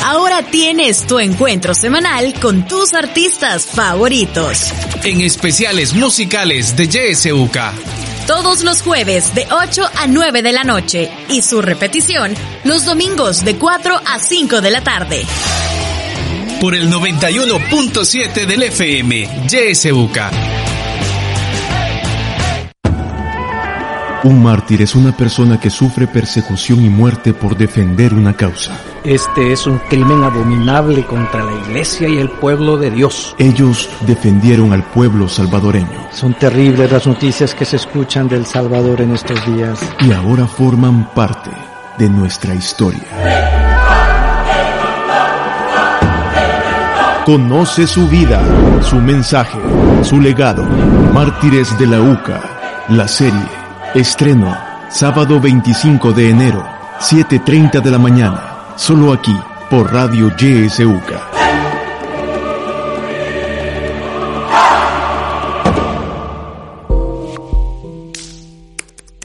[0.04, 4.74] Ahora tienes tu encuentro semanal con tus artistas favoritos.
[5.04, 7.56] En especiales musicales de YSUK
[8.26, 13.44] todos los jueves de 8 a 9 de la noche y su repetición los domingos
[13.44, 15.26] de 4 a 5 de la tarde
[16.62, 20.18] por el 91.7 del FM, YSUK.
[24.22, 28.78] Un mártir es una persona que sufre persecución y muerte por defender una causa.
[29.02, 33.34] Este es un crimen abominable contra la iglesia y el pueblo de Dios.
[33.38, 36.10] Ellos defendieron al pueblo salvadoreño.
[36.12, 39.80] Son terribles las noticias que se escuchan del Salvador en estos días.
[39.98, 41.50] Y ahora forman parte
[41.98, 43.51] de nuestra historia.
[47.24, 48.42] Conoce su vida,
[48.82, 49.58] su mensaje,
[50.02, 50.64] su legado.
[51.14, 52.40] Mártires de la UCA,
[52.88, 53.46] la serie.
[53.94, 54.56] Estreno,
[54.90, 56.64] sábado 25 de enero,
[56.98, 58.74] 7.30 de la mañana.
[58.76, 59.38] Solo aquí,
[59.70, 61.28] por Radio YSUCA.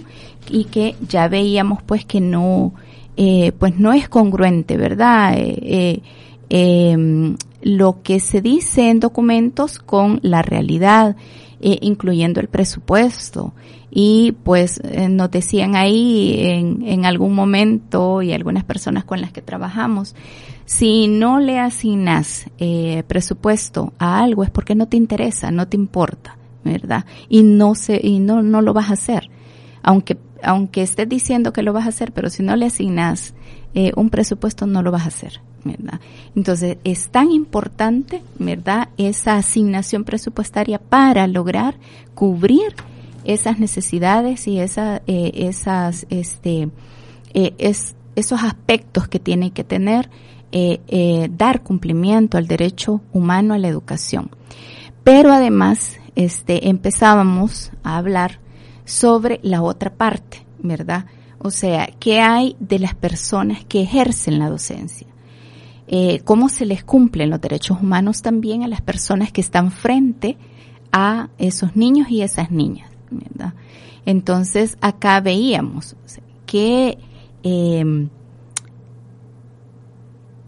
[0.50, 2.74] y que ya veíamos pues que no,
[3.18, 5.36] eh, pues no es congruente, ¿verdad?
[5.38, 6.02] Eh,
[6.50, 11.16] em, lo que se dice en documentos con la realidad,
[11.60, 13.54] incluyendo el presupuesto.
[13.90, 19.42] Y pues nos decían ahí en, en algún momento y algunas personas con las que
[19.42, 20.16] trabajamos,
[20.66, 22.48] si no le asignas
[23.08, 27.06] presupuesto a algo es porque no te interesa, no te importa, ¿verdad?
[27.30, 29.30] Y no se, y no, no lo vas a hacer.
[29.84, 33.34] Aunque aunque estés diciendo que lo vas a hacer, pero si no le asignas
[33.74, 36.00] eh, un presupuesto, no lo vas a hacer, ¿verdad?
[36.36, 41.76] Entonces, es tan importante, ¿verdad?, esa asignación presupuestaria para lograr
[42.14, 42.76] cubrir
[43.28, 46.70] esas necesidades y eh, esas, este,
[47.34, 50.10] eh, es, esos aspectos que tiene que tener,
[51.38, 54.32] dar cumplimiento al derecho humano a la educación.
[55.04, 58.40] Pero además, este, empezábamos a hablar
[58.86, 61.06] sobre la otra parte, ¿verdad?
[61.40, 65.08] O sea, ¿qué hay de las personas que ejercen la docencia?
[65.88, 70.38] Eh, ¿Cómo se les cumplen los derechos humanos también a las personas que están frente
[70.92, 72.90] a esos niños y esas niñas?
[74.06, 75.96] Entonces, acá veíamos
[76.46, 76.98] que,
[77.44, 78.08] eh,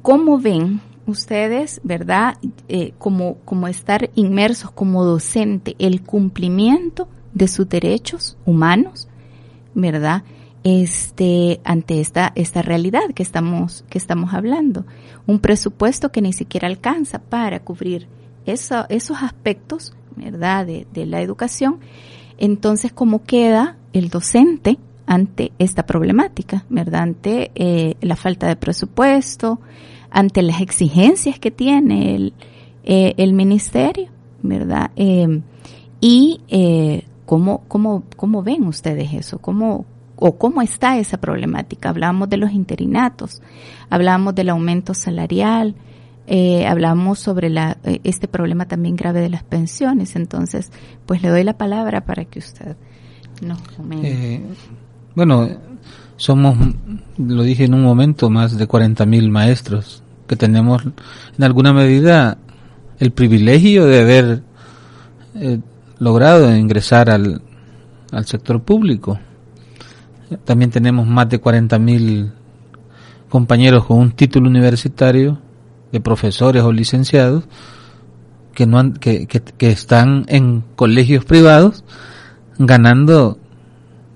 [0.01, 2.38] ¿cómo ven ustedes, verdad?
[2.68, 9.07] Eh, como, como estar inmersos como docente, el cumplimiento de sus derechos humanos,
[9.74, 10.24] ¿verdad?
[10.64, 14.86] Este, ante esta, esta realidad que estamos, que estamos hablando.
[15.26, 18.07] Un presupuesto que ni siquiera alcanza para cubrir
[18.45, 20.66] eso, esos aspectos, ¿verdad?
[20.66, 21.80] De, de la educación.
[22.40, 27.02] Entonces, ¿cómo queda el docente ante esta problemática, ¿verdad?
[27.02, 29.60] Ante eh, la falta de presupuesto,
[30.10, 32.34] ante las exigencias que tiene el,
[32.84, 34.10] eh, el ministerio,
[34.42, 34.92] ¿verdad?
[34.96, 35.42] Eh,
[36.02, 36.42] y
[37.30, 39.38] ¿Cómo, cómo, cómo ven ustedes eso?
[39.38, 39.86] ¿Cómo,
[40.16, 41.90] o cómo está esa problemática?
[41.90, 43.44] Hablamos de los interinatos,
[43.92, 45.76] hablamos del aumento salarial,
[46.32, 50.16] eh, hablamos sobre la, eh, este problema también grave de las pensiones.
[50.16, 50.72] Entonces,
[51.08, 52.78] pues le doy la palabra para que usted
[53.42, 54.36] nos comente.
[54.36, 54.42] Eh,
[55.16, 55.50] bueno,
[56.18, 56.56] somos,
[57.18, 62.38] lo dije en un momento, más de 40.000 maestros que tenemos en alguna medida
[63.00, 64.44] el privilegio de haber
[65.34, 65.60] eh,
[65.98, 67.42] logrado ingresar al,
[68.12, 69.20] al sector público.
[70.46, 72.32] También tenemos más de 40.000
[73.30, 75.40] compañeros con un título universitario
[75.92, 77.44] de profesores o licenciados
[78.54, 81.84] que, no han, que, que, están en colegios privados
[82.58, 83.40] ganando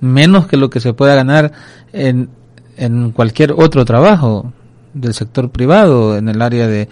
[0.01, 1.53] menos que lo que se pueda ganar
[1.93, 2.29] en,
[2.77, 4.51] en cualquier otro trabajo
[4.93, 6.89] del sector privado, en el área de,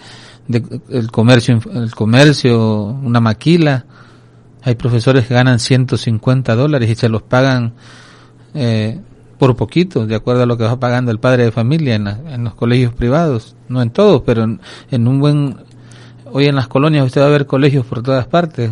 [0.48, 3.84] de el comercio, el comercio, una maquila,
[4.62, 7.74] hay profesores que ganan 150 dólares y se los pagan
[8.54, 9.00] eh,
[9.42, 12.54] por poquito, de acuerdo a lo que va pagando el padre de familia en, los
[12.54, 13.56] colegios privados.
[13.68, 15.56] No en todos, pero en, un buen...
[16.30, 18.70] Hoy en las colonias usted va a ver colegios por todas partes,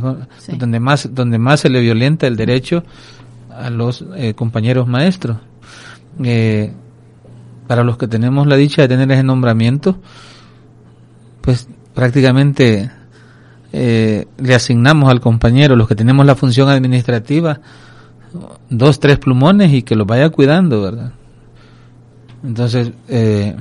[0.57, 2.85] donde más donde más se le violenta el derecho
[3.53, 5.39] a los eh, compañeros maestros.
[6.23, 6.73] Eh,
[7.67, 9.99] para los que tenemos la dicha de tener ese nombramiento,
[11.41, 11.67] pues
[11.97, 12.93] prácticamente
[13.73, 17.59] eh, le asignamos al compañero, los que tenemos la función administrativa,
[18.69, 21.13] dos, tres plumones y que los vaya cuidando, ¿verdad?
[22.43, 23.57] Entonces, eh,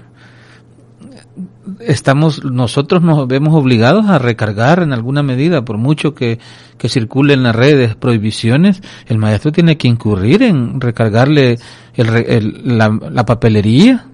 [1.80, 6.40] estamos, nosotros nos vemos obligados a recargar en alguna medida, por mucho que,
[6.78, 11.60] que circulen las redes prohibiciones, el maestro tiene que incurrir en recargarle
[11.96, 14.06] el, la, la, papelería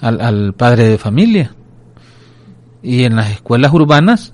[0.00, 1.54] al, al padre de familia.
[2.82, 4.32] Y en las escuelas urbanas,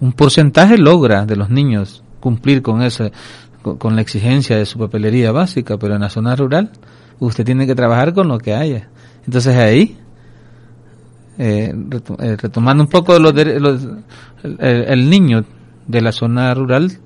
[0.00, 3.12] un porcentaje logra de los niños cumplir con ese
[3.76, 6.70] con, la exigencia de su papelería básica, pero en la zona rural
[7.18, 8.88] usted tiene que trabajar con lo que haya.
[9.26, 9.96] Entonces ahí,
[11.38, 11.74] eh,
[12.20, 13.34] eh, retomando un poco los,
[14.58, 15.44] el, niño
[15.86, 16.98] de la zona rural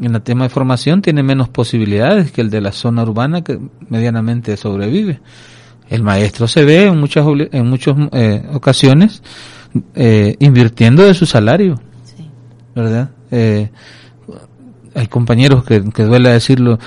[0.00, 3.58] en el tema de formación tiene menos posibilidades que el de la zona urbana que
[3.88, 5.20] medianamente sobrevive.
[5.88, 9.22] El maestro se ve en muchas en muchas eh, ocasiones
[10.38, 11.80] invirtiendo de su salario
[12.74, 13.10] ¿verdad?
[14.94, 16.78] Eh, hay compañeros que, que duele decirlo,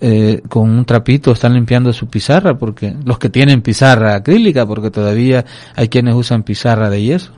[0.00, 4.90] eh, con un trapito están limpiando su pizarra, porque los que tienen pizarra acrílica, porque
[4.90, 5.44] todavía
[5.74, 7.32] hay quienes usan pizarra de yeso,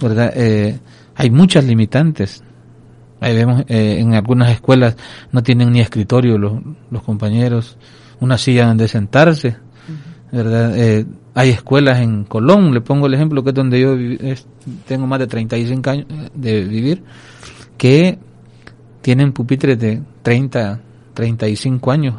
[0.00, 0.32] ¿verdad?
[0.34, 0.78] Eh,
[1.14, 2.42] hay muchas limitantes.
[3.20, 4.96] Ahí vemos, en algunas escuelas
[5.32, 6.52] no tienen ni escritorio los,
[6.88, 7.76] los compañeros,
[8.20, 9.56] una silla donde sentarse,
[10.30, 11.04] ¿verdad?
[11.34, 13.96] hay escuelas en Colón, le pongo el ejemplo que es donde yo
[14.86, 17.02] tengo más de 35 años de vivir,
[17.76, 18.20] que
[19.08, 20.80] tienen pupitres de 30,
[21.14, 22.16] 35 años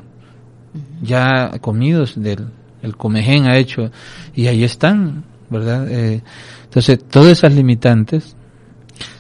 [1.03, 2.47] ya comidos del,
[2.81, 3.91] el Comején ha hecho,
[4.33, 5.87] y ahí están, ¿verdad?
[5.87, 6.23] Eh,
[6.63, 8.35] entonces, todas esas limitantes,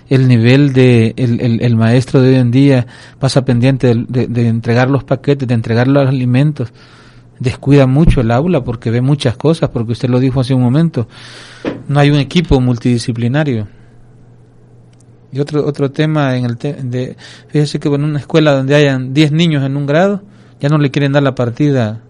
[0.09, 2.87] el nivel de el, el, el, maestro de hoy en día
[3.19, 6.73] pasa pendiente de, de, de, entregar los paquetes, de entregar los alimentos,
[7.37, 11.07] descuida mucho el aula porque ve muchas cosas, porque usted lo dijo hace un momento,
[11.87, 13.67] no hay un equipo multidisciplinario.
[15.31, 17.15] Y otro otro tema en el te de
[17.47, 20.23] fíjese que en una escuela donde hayan 10 niños en un grado,
[20.59, 22.01] ya no le quieren dar la partida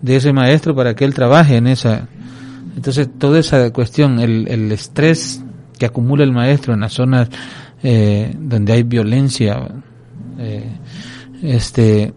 [0.00, 2.08] de ese maestro para que él trabaje en esa.
[2.76, 5.44] Entonces toda esa cuestión el, el estrés
[5.78, 7.28] que acumula el maestro en las zonas
[7.82, 9.68] eh, donde hay violencia
[10.38, 10.70] eh,
[11.42, 12.14] este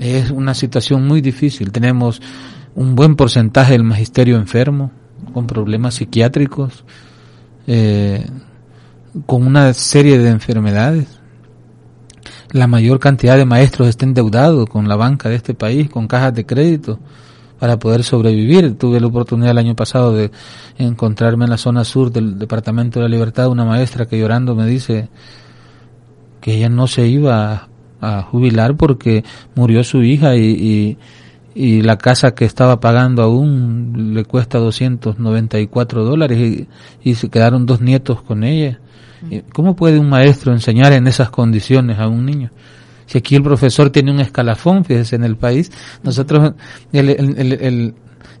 [0.00, 1.70] es una situación muy difícil.
[1.70, 2.20] Tenemos
[2.74, 4.90] un buen porcentaje del magisterio enfermo
[5.32, 6.84] con problemas psiquiátricos
[7.66, 8.26] eh,
[9.26, 11.22] con una serie de enfermedades
[12.52, 16.34] la mayor cantidad de maestros está endeudados con la banca de este país, con cajas
[16.34, 16.98] de crédito
[17.58, 18.76] para poder sobrevivir.
[18.76, 20.30] Tuve la oportunidad el año pasado de
[20.76, 24.66] encontrarme en la zona sur del Departamento de la Libertad una maestra que llorando me
[24.66, 25.08] dice
[26.42, 27.68] que ella no se iba
[28.00, 30.98] a, a jubilar porque murió su hija y, y,
[31.54, 36.68] y, la casa que estaba pagando aún le cuesta 294 dólares y,
[37.02, 38.78] y se quedaron dos nietos con ella.
[39.52, 42.50] ¿Cómo puede un maestro enseñar en esas condiciones a un niño?
[43.06, 45.70] Si aquí el profesor tiene un escalafón, fíjese, en el país,
[46.02, 46.54] nosotros,
[46.92, 47.94] el, el, el,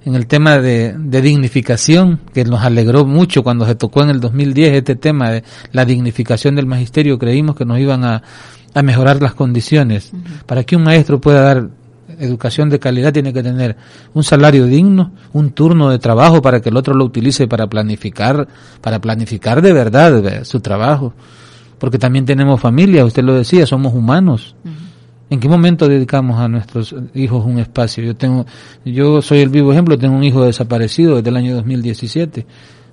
[0.04, 4.20] en el tema de, de, dignificación, que nos alegró mucho cuando se tocó en el
[4.20, 8.22] 2010 este tema de la dignificación del magisterio, creímos que nos iban a,
[8.74, 10.10] a mejorar las condiciones.
[10.12, 10.44] Uh -huh.
[10.46, 11.68] Para que un maestro pueda dar
[12.24, 13.76] educación de calidad tiene que tener
[14.14, 18.48] un salario digno, un turno de trabajo para que el otro lo utilice para planificar,
[18.80, 21.14] para planificar de verdad su trabajo.
[21.78, 24.54] Porque también tenemos familia, usted lo decía, somos humanos.
[24.64, 24.82] Uh -huh.
[25.32, 28.04] ¿En qué momento dedicamos a nuestros hijos un espacio?
[28.04, 28.44] Yo tengo,
[28.84, 32.46] yo soy el vivo ejemplo, tengo un hijo desaparecido desde el año 2017.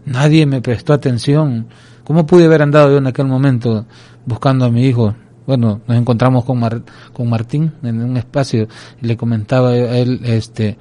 [0.05, 1.67] Nadie me prestó atención.
[2.05, 3.85] ¿Cómo pude haber andado yo en aquel momento
[4.25, 5.15] buscando a mi hijo?
[5.49, 8.67] Bueno, nos encontramos con, Mar, con Martín en un espacio
[9.01, 10.77] y le comentaba a él, este,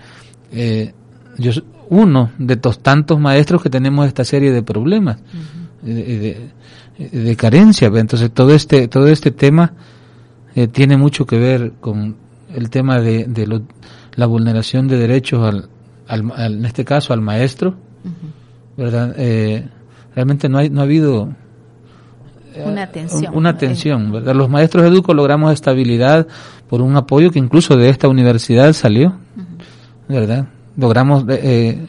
[0.52, 0.92] eh,
[1.38, 1.52] yo,
[1.88, 5.94] uno de los tantos maestros que tenemos esta serie de problemas, uh -huh.
[5.94, 6.50] de,
[6.98, 7.88] de, de, carencia.
[7.94, 9.72] Entonces todo este, todo este tema
[10.54, 12.16] eh, tiene mucho que ver con
[12.54, 13.62] el tema de, de lo,
[14.16, 15.70] la vulneración de derechos al,
[16.08, 18.76] al, al, en este caso al maestro, uh -huh.
[18.76, 19.14] ¿verdad?
[19.16, 19.66] Eh,
[20.14, 21.34] realmente no, hay, no ha habido
[22.64, 23.36] una atención.
[23.36, 24.34] Una atención, ¿verdad?
[24.34, 26.26] Los maestros educos logramos estabilidad
[26.68, 29.14] por un apoyo que incluso de esta universidad salió.
[30.08, 30.46] ¿verdad?
[30.76, 31.86] Logramos eh,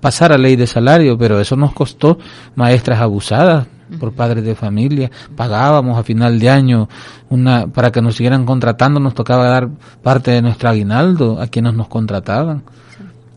[0.00, 2.18] pasar a ley de salario, pero eso nos costó
[2.54, 3.66] maestras abusadas
[3.98, 5.10] por padres de familia.
[5.34, 6.88] Pagábamos a final de año
[7.28, 9.68] una para que nos siguieran contratando, nos tocaba dar
[10.02, 12.62] parte de nuestro aguinaldo a quienes nos contrataban.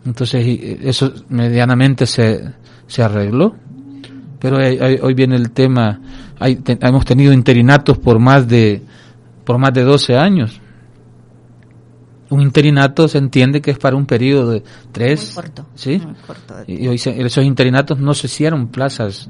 [0.05, 0.45] Entonces
[0.81, 2.51] eso medianamente se
[2.87, 3.53] se arregló
[4.39, 5.99] pero hoy, hoy viene el tema,
[6.39, 8.81] hay, te, hemos tenido interinatos por más de
[9.43, 10.61] por más de 12 años.
[12.29, 15.97] Un interinato se entiende que es para un periodo de tres, muy corto, ¿sí?
[15.97, 19.29] Muy corto y hoy se, esos interinatos no se hicieron plazas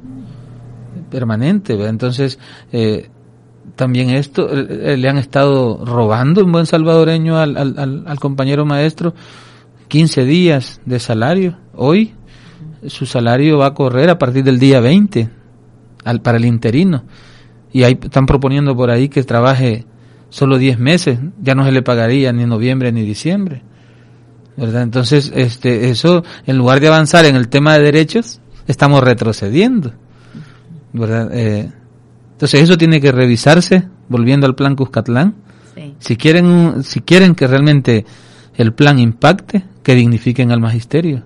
[1.10, 1.92] permanentes, ¿verdad?
[1.92, 2.38] entonces
[2.74, 3.10] eh,
[3.76, 9.14] también esto eh, le han estado robando en buen salvadoreño al, al, al compañero maestro
[9.88, 12.14] 15 días de salario hoy
[12.88, 15.39] su salario va a correr a partir del día 20
[16.10, 17.04] al, para el interino.
[17.72, 19.86] Y ahí están proponiendo por ahí que trabaje
[20.30, 23.64] solo 10 meses, ya no se le pagaría ni noviembre ni diciembre.
[24.58, 24.84] ¿Verdad?
[24.84, 29.94] Entonces, este, eso, en lugar de avanzar en el tema de derechos, estamos retrocediendo.
[30.92, 31.30] ¿Verdad?
[31.34, 31.72] Eh,
[32.34, 35.36] entonces, eso tiene que revisarse, volviendo al plan Cuscatlán.
[35.76, 35.96] Sí.
[36.00, 38.06] Si quieren, si quieren que realmente
[38.56, 41.24] el plan impacte, que dignifiquen al magisterio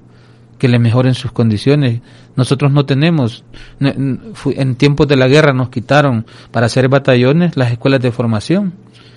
[0.63, 1.99] que le mejoren sus condiciones.
[2.35, 3.43] Nosotros no tenemos,
[3.79, 8.73] en tiempos de la guerra nos quitaron para hacer batallones las escuelas de formación,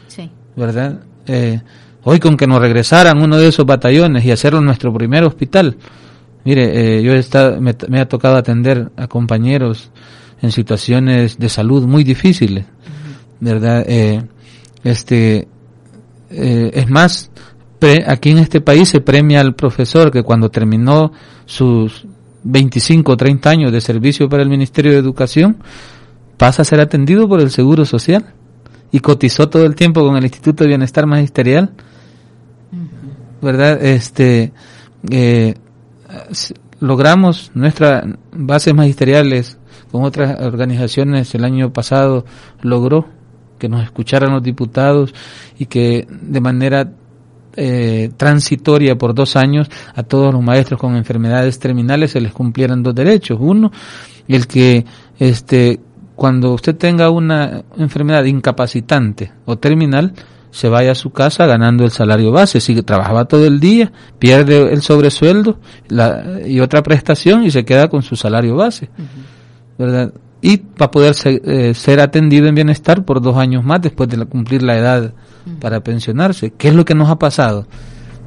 [0.07, 0.31] sí.
[0.55, 1.01] ¿verdad?
[1.27, 1.61] Eh,
[2.05, 5.79] hoy con que nos regresaran uno de esos batallones y hacerlo nuestro primer hospital,
[6.45, 9.91] mire, eh, yo he estado, me, me, ha tocado atender a compañeros
[10.43, 13.17] en situaciones de salud muy difíciles, uh -huh.
[13.41, 13.85] ¿verdad?
[13.89, 14.23] Eh,
[14.85, 15.49] este,
[16.29, 17.31] es más,
[18.07, 21.13] aquí en este país se premia al profesor que cuando terminó
[21.47, 22.07] sus
[22.47, 25.57] 25 o 30 años de servicio para el Ministerio de Educación
[26.37, 28.35] pasa a ser atendido por el Seguro Social
[28.93, 31.73] y cotizó todo el tiempo con el Instituto de Bienestar Magisterial,
[33.43, 33.85] ¿verdad?
[33.85, 34.53] Este,
[35.11, 35.55] eh,
[36.81, 39.59] logramos nuestras bases magisteriales
[39.91, 42.25] con otras organizaciones el año pasado
[42.63, 43.07] logró
[43.59, 45.15] que nos escucharan los diputados
[45.59, 46.93] y que de manera
[47.57, 52.83] eh, transitoria por dos años a todos los maestros con enfermedades terminales se les cumplieran
[52.83, 53.39] dos derechos.
[53.41, 53.73] Uno,
[54.29, 54.85] el que
[55.19, 55.81] este
[56.17, 60.15] cuando usted tenga una enfermedad incapacitante o terminal,
[60.51, 62.61] se vaya a su casa ganando el salario base.
[62.61, 67.89] Si trabajaba todo el día, pierde el sobresueldo la, y otra prestación y se queda
[67.89, 68.89] con su salario base.
[69.79, 70.13] ¿verdad?
[70.47, 74.09] Y va a poder ser, eh, ser, atendido en bienestar por dos años más después
[74.09, 75.13] de la, cumplir la edad
[75.61, 76.53] para pensionarse.
[76.57, 77.67] ¿Qué es lo que nos ha pasado?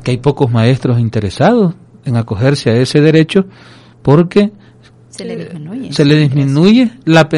[0.04, 3.46] Que hay pocos maestros interesados en acogerse a ese derecho
[4.02, 4.52] porque
[5.08, 5.94] se le disminuye.
[5.94, 6.92] Se le disminuye.
[7.06, 7.30] La,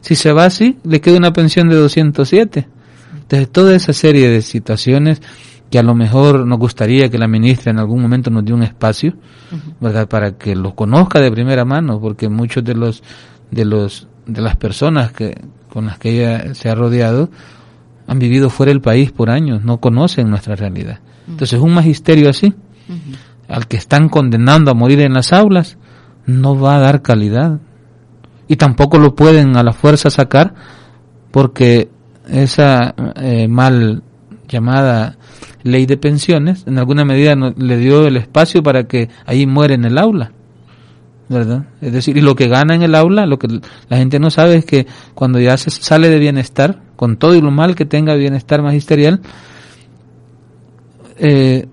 [0.00, 2.68] si se va así, le queda una pensión de 207.
[3.12, 5.20] Entonces, toda esa serie de situaciones
[5.70, 8.62] que a lo mejor nos gustaría que la ministra en algún momento nos dé un
[8.62, 9.12] espacio,
[9.52, 9.74] uh -huh.
[9.78, 10.08] ¿verdad?
[10.08, 13.02] Para que lo conozca de primera mano, porque muchos de los,
[13.50, 17.30] de los, de las personas que, con las que ella se ha rodeado,
[18.06, 21.00] han vivido fuera del país por años, no conocen nuestra realidad.
[21.30, 21.32] -huh.
[21.32, 23.16] Entonces, un magisterio así, uh -huh.
[23.48, 25.78] al que están condenando a morir en las aulas,
[26.26, 27.60] no va a dar calidad.
[28.48, 30.54] Y tampoco lo pueden a la fuerza sacar
[31.30, 31.88] porque
[32.28, 34.02] esa eh, mal
[34.48, 35.16] llamada
[35.62, 39.74] ley de pensiones en alguna medida no, le dio el espacio para que ahí muere
[39.74, 40.32] en el aula.
[41.30, 41.62] ¿Verdad?
[41.80, 43.46] Es decir, y lo que gana en el aula, lo que
[43.88, 47.40] la gente no sabe es que cuando ya se sale de bienestar, con todo y
[47.40, 49.20] lo mal que tenga bienestar magisterial,
[51.18, 51.68] eh,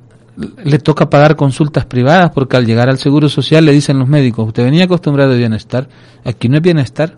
[0.63, 4.47] le toca pagar consultas privadas porque al llegar al seguro social le dicen los médicos,
[4.47, 5.89] usted venía acostumbrado a bienestar,
[6.23, 7.17] aquí no es bienestar.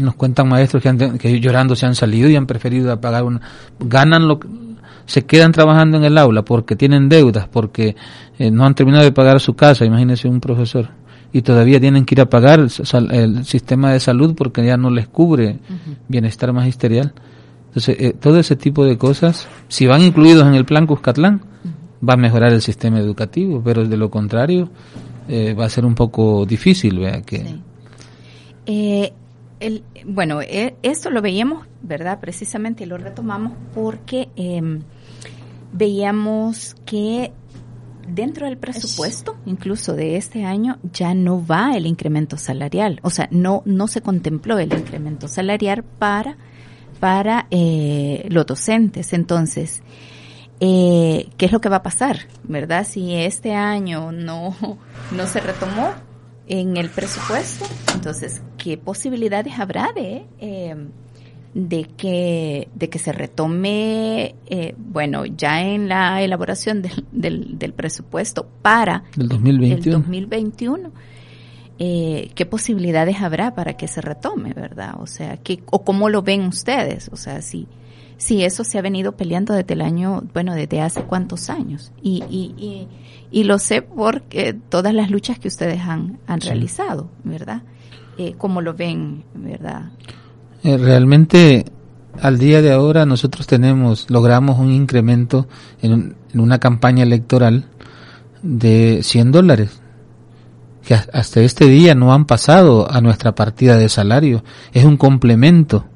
[0.00, 3.40] Nos cuentan maestros que, han, que llorando se han salido y han preferido pagar una,
[3.80, 4.38] ganan lo
[5.06, 7.96] se quedan trabajando en el aula porque tienen deudas, porque
[8.38, 10.88] eh, no han terminado de pagar su casa, imagínese un profesor,
[11.32, 12.70] y todavía tienen que ir a pagar el,
[13.12, 15.96] el sistema de salud porque ya no les cubre uh -huh.
[16.08, 17.12] bienestar magisterial.
[17.68, 21.38] Entonces, eh, todo ese tipo de cosas, si van incluidos en el plan Cuscatlán, uh
[21.38, 22.08] -huh.
[22.08, 24.68] va a mejorar el sistema educativo, pero de lo contrario,
[25.28, 27.38] eh, va a ser un poco difícil, vea que...
[28.66, 29.12] Sí.
[29.62, 32.18] El, bueno, eh, esto lo veíamos, ¿verdad?
[32.20, 34.60] Precisamente lo retomamos porque eh,
[35.72, 37.32] veíamos que
[38.08, 42.98] dentro del presupuesto, incluso de este año, ya no va el incremento salarial.
[43.02, 46.36] O sea, no, no se contempló el incremento salarial para,
[47.00, 49.12] para eh, los docentes.
[49.12, 49.82] Entonces,
[50.60, 52.20] eh, ¿qué es lo que va a pasar?
[52.44, 52.84] ¿Verdad?
[52.84, 54.56] Si este año no,
[55.12, 55.92] no se retomó,
[56.52, 57.64] en el presupuesto.
[57.94, 60.76] Entonces, ¿qué posibilidades habrá de, eh,
[61.54, 67.72] de, que, de que se retome, eh, bueno, ya en la elaboración del, del, del
[67.72, 69.96] presupuesto para el 2021?
[69.96, 70.92] El 2021
[71.78, 74.96] eh, ¿Qué posibilidades habrá para que se retome, verdad?
[75.00, 77.08] O sea, ¿qué, o cómo lo ven ustedes?
[77.12, 77.66] O sea, si,
[78.22, 81.92] si eso se ha venido peleando desde el año, bueno, desde hace cuántos años.
[82.02, 82.88] Y, y, y
[83.32, 86.48] y lo sé porque todas las luchas que ustedes han, han sí.
[86.48, 87.62] realizado, ¿verdad?
[88.18, 89.90] Eh, ¿Cómo lo ven, verdad?
[90.62, 91.64] Eh, realmente,
[92.20, 95.48] al día de ahora nosotros tenemos, logramos un incremento
[95.80, 97.70] en, un, en una campaña electoral
[98.42, 99.80] de 100 dólares
[100.86, 104.44] que hasta este día no han pasado a nuestra partida de salario.
[104.74, 105.86] Es un complemento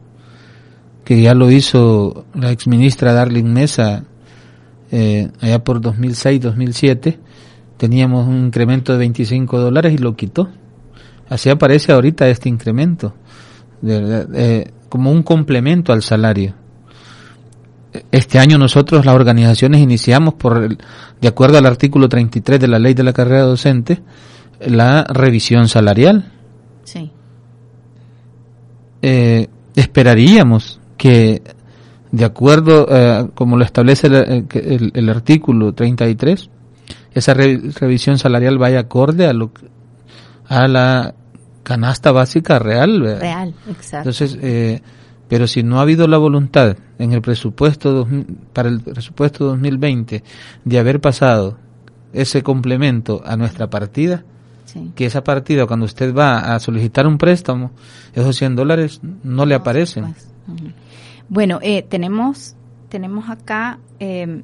[1.07, 4.03] que ya lo hizo la exministra Darling Mesa
[4.91, 7.19] eh, allá por 2006-2007
[7.77, 10.49] teníamos un incremento de 25 dólares y lo quitó.
[11.29, 13.15] Así aparece ahorita este incremento,
[13.83, 16.55] de, eh, como un complemento al salario.
[18.11, 20.79] Este año nosotros, las organizaciones, iniciamos, por el,
[21.21, 24.03] de acuerdo al artículo 33 de la ley de la carrera docente,
[24.59, 26.33] la revisión salarial.
[26.83, 27.13] Sí.
[29.03, 29.47] Eh,
[29.77, 31.43] esperaríamos que,
[32.11, 36.51] de acuerdo, eh, como lo establece el, el, el artículo 33,
[37.17, 39.51] esa re revisión salarial vaya acorde a lo
[40.49, 41.15] a la
[41.63, 43.01] canasta básica real.
[43.01, 43.21] ¿verdad?
[43.21, 43.97] Real, exacto.
[44.11, 44.81] Entonces, eh,
[45.29, 48.09] pero si no ha habido la voluntad en el presupuesto dos,
[48.53, 50.23] para el presupuesto 2020
[50.65, 51.59] de haber pasado
[52.13, 54.25] ese complemento a nuestra partida,
[54.67, 54.93] sí.
[54.95, 57.73] que esa partida cuando usted va a solicitar un préstamo,
[58.15, 60.05] esos 100 dólares no le aparecen.
[60.05, 60.73] Pues, uh -huh.
[61.29, 62.57] Bueno, eh, tenemos
[62.89, 64.43] tenemos acá eh,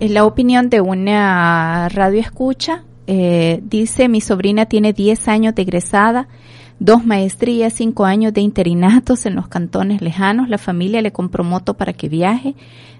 [0.00, 2.84] la opinión de una radio escucha.
[3.06, 6.28] Eh, dice, mi sobrina tiene 10 años de egresada,
[6.78, 10.48] dos maestrías, cinco años de interinatos en los cantones lejanos.
[10.48, 12.54] La familia le compró moto para que viaje.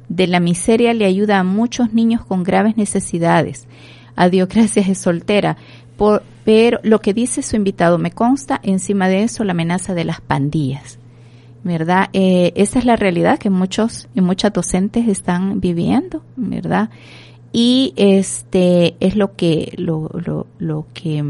[0.09, 3.69] De la miseria le ayuda a muchos niños con graves necesidades.
[4.17, 5.57] Adiós, gracias, es soltera.
[5.97, 10.05] Por, pero lo que dice su invitado me consta, encima de eso la amenaza de
[10.05, 10.99] las pandillas.
[11.65, 12.09] ¿Verdad?
[12.13, 16.91] Eh, esa es la realidad que muchos y muchas docentes están viviendo, ¿verdad?
[17.53, 21.25] Y este es lo que lo, lo, lo que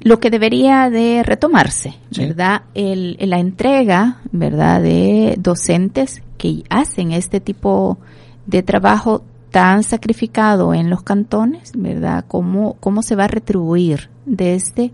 [0.00, 2.64] lo que debería de retomarse, ¿verdad?
[2.74, 4.82] El, la entrega, ¿verdad?
[4.82, 7.96] De docentes que hacen este tipo
[8.44, 12.26] de trabajo tan sacrificado en los cantones, ¿verdad?
[12.28, 14.92] ¿Cómo, cómo se va a retribuir desde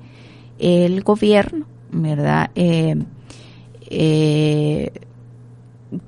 [0.60, 2.50] el gobierno, ¿verdad?
[2.54, 2.94] Eh,
[3.90, 4.92] eh,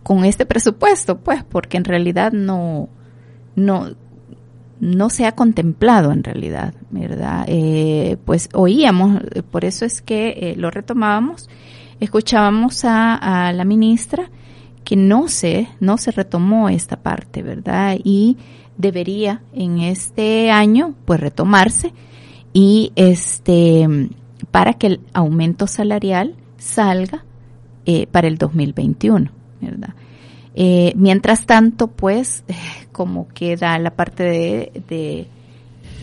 [0.02, 2.88] con este presupuesto, pues, porque en realidad no,
[3.56, 3.90] no,
[4.80, 7.44] no se ha contemplado en realidad, ¿verdad?
[7.48, 11.48] Eh, pues oíamos, por eso es que eh, lo retomábamos,
[12.00, 14.30] escuchábamos a, a, la ministra
[14.84, 17.96] que no se, no se retomó esta parte, ¿verdad?
[18.02, 18.36] Y
[18.76, 21.92] debería en este año, pues retomarse
[22.52, 24.08] y este,
[24.50, 27.24] para que el aumento salarial salga
[27.86, 29.30] eh, para el 2021,
[29.60, 29.94] ¿verdad?
[30.54, 32.44] Eh, mientras tanto, pues,
[32.92, 35.26] como queda la parte de, de,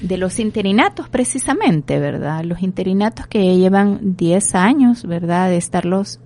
[0.01, 2.43] de, los interinatos precisamente, ¿verdad?
[2.43, 5.49] Los interinatos que llevan 10 años, ¿verdad?
[5.49, 6.19] De estarlos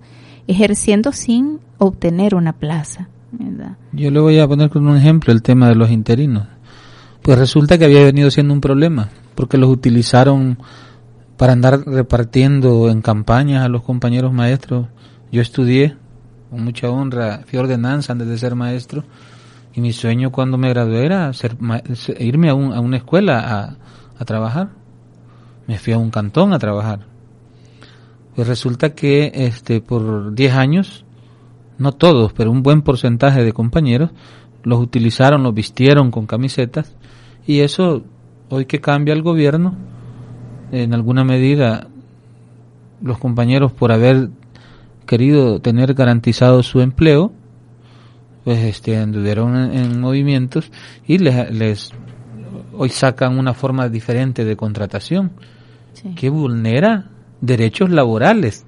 [0.46, 3.76] ejerciendo sin obtener una plaza, ¿verdad?
[3.92, 6.48] Yo le voy a poner con un ejemplo el tema de los interinos.
[7.22, 10.58] Pues resulta que había venido siendo un problema, porque los utilizaron
[11.36, 14.88] para andar repartiendo en campañas a los compañeros maestros.
[15.34, 15.96] Yo estudié
[16.48, 19.02] con mucha honra, fui ordenanza antes de ser maestro
[19.74, 21.56] y mi sueño cuando me gradué era ser,
[22.20, 23.76] irme a, un, a, una escuela a,
[24.16, 24.68] a, trabajar.
[25.66, 27.00] Me fui a un cantón a trabajar.
[28.36, 31.04] Pues resulta que este por 10 años,
[31.78, 34.10] no todos, pero un buen porcentaje de compañeros
[34.62, 36.94] los utilizaron, los vistieron con camisetas
[37.44, 38.04] y eso
[38.50, 39.74] hoy que cambia el gobierno
[40.70, 41.88] en alguna medida
[43.02, 44.30] los compañeros por haber
[45.04, 47.32] querido tener garantizado su empleo,
[48.44, 50.70] pues este anduvieron en, en movimientos
[51.06, 51.92] y les, les,
[52.72, 55.32] hoy sacan una forma diferente de contratación
[55.94, 56.14] sí.
[56.14, 58.66] que vulnera derechos laborales,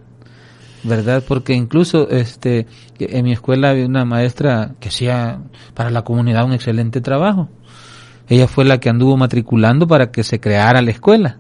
[0.83, 1.23] ¿verdad?
[1.27, 2.67] Porque incluso este
[2.99, 5.41] en mi escuela había una maestra que hacía
[5.75, 7.49] para la comunidad un excelente trabajo.
[8.29, 11.39] Ella fue la que anduvo matriculando para que se creara la escuela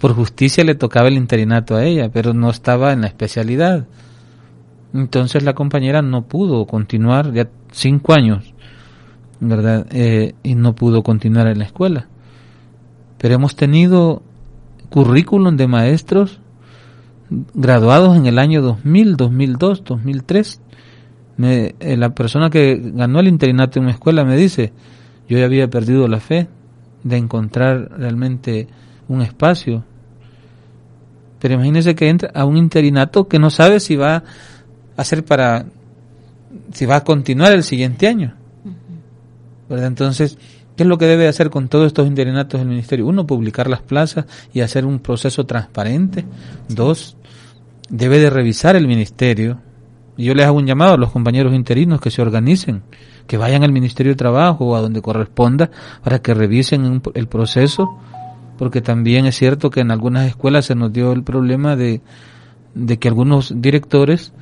[0.00, 3.86] por justicia le tocaba el interinato a ella, pero no estaba en la especialidad.
[4.94, 8.54] Entonces la compañera no pudo continuar, ya cinco años,
[9.40, 9.86] ¿verdad?
[9.90, 12.08] Eh, y no pudo continuar en la escuela.
[13.18, 14.22] Pero hemos tenido
[14.88, 16.40] currículum de maestros
[17.52, 20.62] graduados en el año 2000, 2002, 2003.
[21.36, 24.72] Me, eh, la persona que ganó el interinato en una escuela me dice,
[25.28, 26.48] yo ya había perdido la fe
[27.04, 28.66] de encontrar realmente
[29.12, 29.84] un espacio
[31.40, 34.22] pero imagínese que entra a un interinato que no sabe si va a
[34.96, 35.64] hacer para,
[36.72, 38.34] si va a continuar el siguiente año.
[39.68, 39.86] ¿Verdad?
[39.86, 40.36] Entonces,
[40.76, 43.06] ¿qué es lo que debe hacer con todos estos interinatos del ministerio?
[43.06, 46.26] Uno, publicar las plazas y hacer un proceso transparente.
[46.68, 47.16] Dos,
[47.88, 49.60] debe de revisar el ministerio.
[50.18, 52.82] Y yo les hago un llamado a los compañeros interinos que se organicen,
[53.26, 55.70] que vayan al Ministerio de Trabajo o a donde corresponda
[56.04, 57.88] para que revisen el proceso
[58.60, 62.02] porque también es cierto que en algunas escuelas se nos dio el problema de,
[62.74, 64.34] de que algunos directores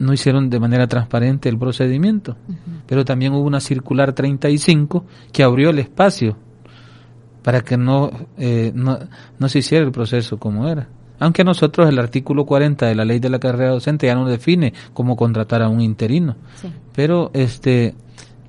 [0.00, 2.56] no hicieron de manera transparente el procedimiento, uh -huh.
[2.84, 6.36] pero también hubo una circular 35 que abrió el espacio
[7.44, 8.98] para que no, eh, no,
[9.38, 10.88] no se hiciera el proceso como era.
[11.20, 14.28] Aunque a nosotros el artículo 40 de la ley de la carrera docente ya no
[14.28, 16.72] define cómo contratar a un interino, sí.
[16.92, 17.94] pero este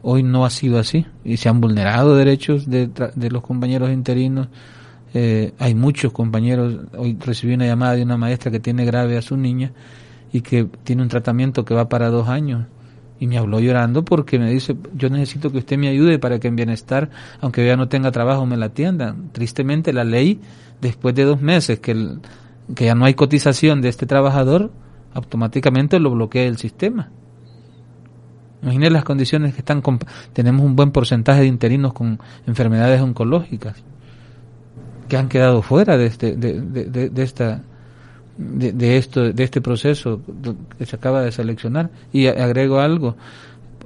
[0.05, 4.49] Hoy no ha sido así y se han vulnerado derechos de, de los compañeros interinos.
[5.13, 6.75] Eh, hay muchos compañeros.
[6.97, 9.71] Hoy recibí una llamada de una maestra que tiene grave a su niña
[10.33, 12.65] y que tiene un tratamiento que va para dos años.
[13.17, 16.49] Y me habló llorando porque me dice, yo necesito que usted me ayude para que
[16.49, 19.15] en bienestar, aunque ya no tenga trabajo, me la atienda.
[19.31, 20.41] Tristemente la ley,
[20.81, 22.19] después de dos meses que, el,
[22.75, 24.71] que ya no hay cotización de este trabajador,
[25.13, 27.11] automáticamente lo bloquea el sistema.
[28.63, 29.81] Imagínense las condiciones que están.
[29.81, 29.99] Con,
[30.31, 33.75] tenemos un buen porcentaje de interinos con enfermedades oncológicas
[35.09, 37.61] que han quedado fuera de este, de, de esta,
[38.37, 40.21] de, esto, de este proceso
[40.77, 41.89] que se acaba de seleccionar.
[42.13, 43.17] Y agrego algo.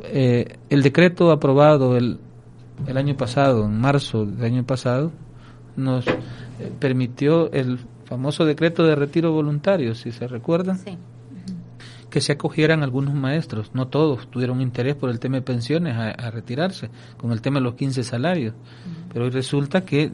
[0.04, 2.20] Eh, el decreto aprobado el,
[2.86, 5.12] el año pasado, en marzo del año pasado,
[5.76, 6.14] nos eh,
[6.80, 10.78] permitió el famoso decreto de retiro voluntario, si se recuerdan.
[10.78, 10.98] Sí
[12.10, 16.10] que se acogieran algunos maestros, no todos tuvieron interés por el tema de pensiones a,
[16.10, 19.14] a retirarse, con el tema de los 15 salarios, uh -huh.
[19.14, 20.12] pero hoy resulta que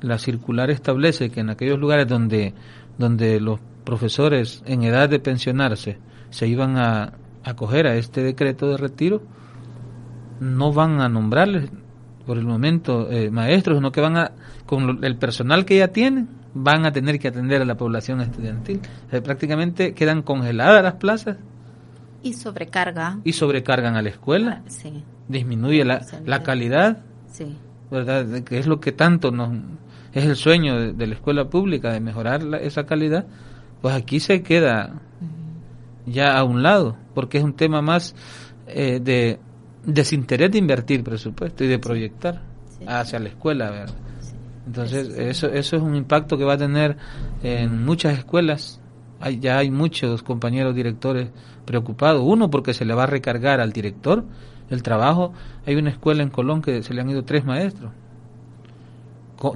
[0.00, 2.54] la circular establece que en aquellos lugares donde
[2.98, 5.98] donde los profesores en edad de pensionarse
[6.30, 7.12] se iban a
[7.44, 9.22] acoger a este decreto de retiro,
[10.40, 11.70] no van a nombrarles
[12.26, 14.32] por el momento eh, maestros, sino que van a,
[14.66, 18.80] con el personal que ya tienen, van a tener que atender a la población estudiantil.
[19.22, 21.36] prácticamente quedan congeladas las plazas.
[22.22, 23.18] Y sobrecarga.
[23.24, 24.62] Y sobrecargan a la escuela.
[24.64, 25.04] Ah, sí.
[25.28, 26.98] Disminuye la, la calidad.
[27.30, 27.56] Sí.
[27.90, 28.42] ¿Verdad?
[28.42, 29.50] Que es lo que tanto nos,
[30.12, 33.26] es el sueño de, la escuela pública, de mejorar esa calidad.
[33.82, 34.94] Pues aquí se queda
[36.06, 38.14] ya a un lado, porque es un tema más
[38.66, 39.38] eh, de
[39.84, 42.42] desinterés de invertir presupuesto y de proyectar
[42.86, 44.05] hacia la escuela, ¿verdad?
[44.66, 46.96] Entonces, eso, eso es un impacto que va a tener
[47.42, 48.80] en muchas escuelas.
[49.20, 51.30] Hay, ya hay muchos compañeros directores
[51.64, 52.22] preocupados.
[52.24, 54.24] Uno, porque se le va a recargar al director
[54.68, 55.32] el trabajo.
[55.66, 57.92] Hay una escuela en Colón que se le han ido tres maestros.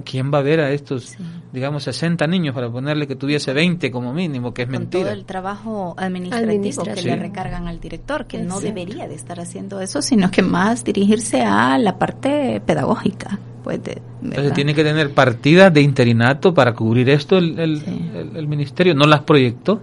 [0.05, 1.17] ¿Quién va a ver a estos,
[1.51, 5.05] digamos, 60 niños para ponerle que tuviese 20 como mínimo, que es Con mentira?
[5.05, 9.81] todo el trabajo administrativo, que le recargan al director, que no debería de estar haciendo
[9.81, 13.39] eso, sino que más dirigirse a la parte pedagógica.
[13.63, 13.79] Pues
[14.23, 19.21] Entonces tiene que tener partidas de interinato para cubrir esto el, el, ministerio, no las
[19.21, 19.81] proyectó.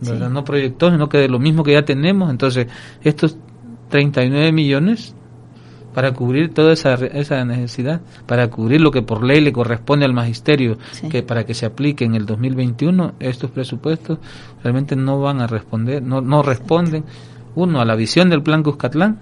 [0.00, 0.28] ¿verdad?
[0.30, 2.30] No proyectó, sino que de lo mismo que ya tenemos.
[2.30, 2.66] Entonces,
[3.02, 3.38] estos
[3.88, 5.14] 39 millones
[5.96, 10.12] para cubrir toda esa, esa necesidad, para cubrir lo que por ley le corresponde al
[10.12, 10.76] magisterio,
[11.10, 14.18] que para que se aplique en el 2021, estos presupuestos
[14.62, 17.02] realmente no van a responder, no, no responden,
[17.54, 19.20] uno, a la visión del plan Cuscatlán,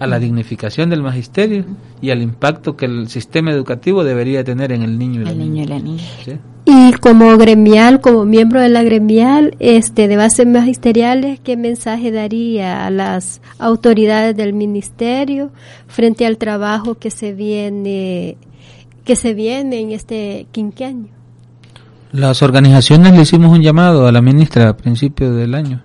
[0.00, 1.64] a la dignificación del magisterio
[2.00, 5.66] y al impacto que el sistema educativo debería tener en el niño y la niña.
[6.64, 12.86] Y como gremial, como miembro de la gremial, este, de bases magisteriales, ¿qué mensaje daría
[12.86, 15.50] a las autoridades del ministerio
[15.86, 18.38] frente al trabajo que se viene,
[19.04, 21.08] que se viene en este quinquenio?
[22.12, 25.82] Las organizaciones le hicimos un llamado a la ministra a principios del año.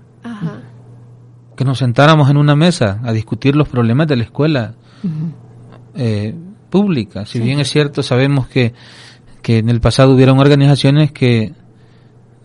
[1.55, 4.75] Que nos sentáramos en una mesa a discutir los problemas de la escuela
[5.95, 6.35] eh,
[6.69, 7.25] pública.
[7.25, 8.73] Si bien es cierto, sabemos que
[9.45, 11.53] que en el pasado hubieron organizaciones que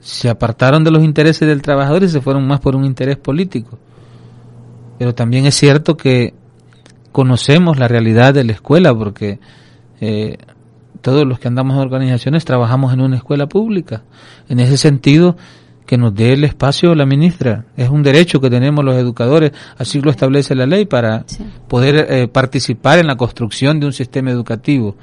[0.01, 3.79] se apartaron de los intereses del trabajador y se fueron más por un interés político.
[4.99, 6.35] Pero también es cierto que
[7.11, 9.41] conocemos la realidad de la escuela porque
[10.03, 10.37] eh,
[11.01, 14.03] todos los que andamos en organizaciones trabajamos en una escuela pública.
[14.51, 15.39] En ese sentido,
[15.91, 17.65] que nos dé el espacio la ministra.
[17.77, 21.25] Es un derecho que tenemos los educadores, así lo establece la ley, para
[21.67, 24.95] poder eh, participar en la construcción de un sistema educativo,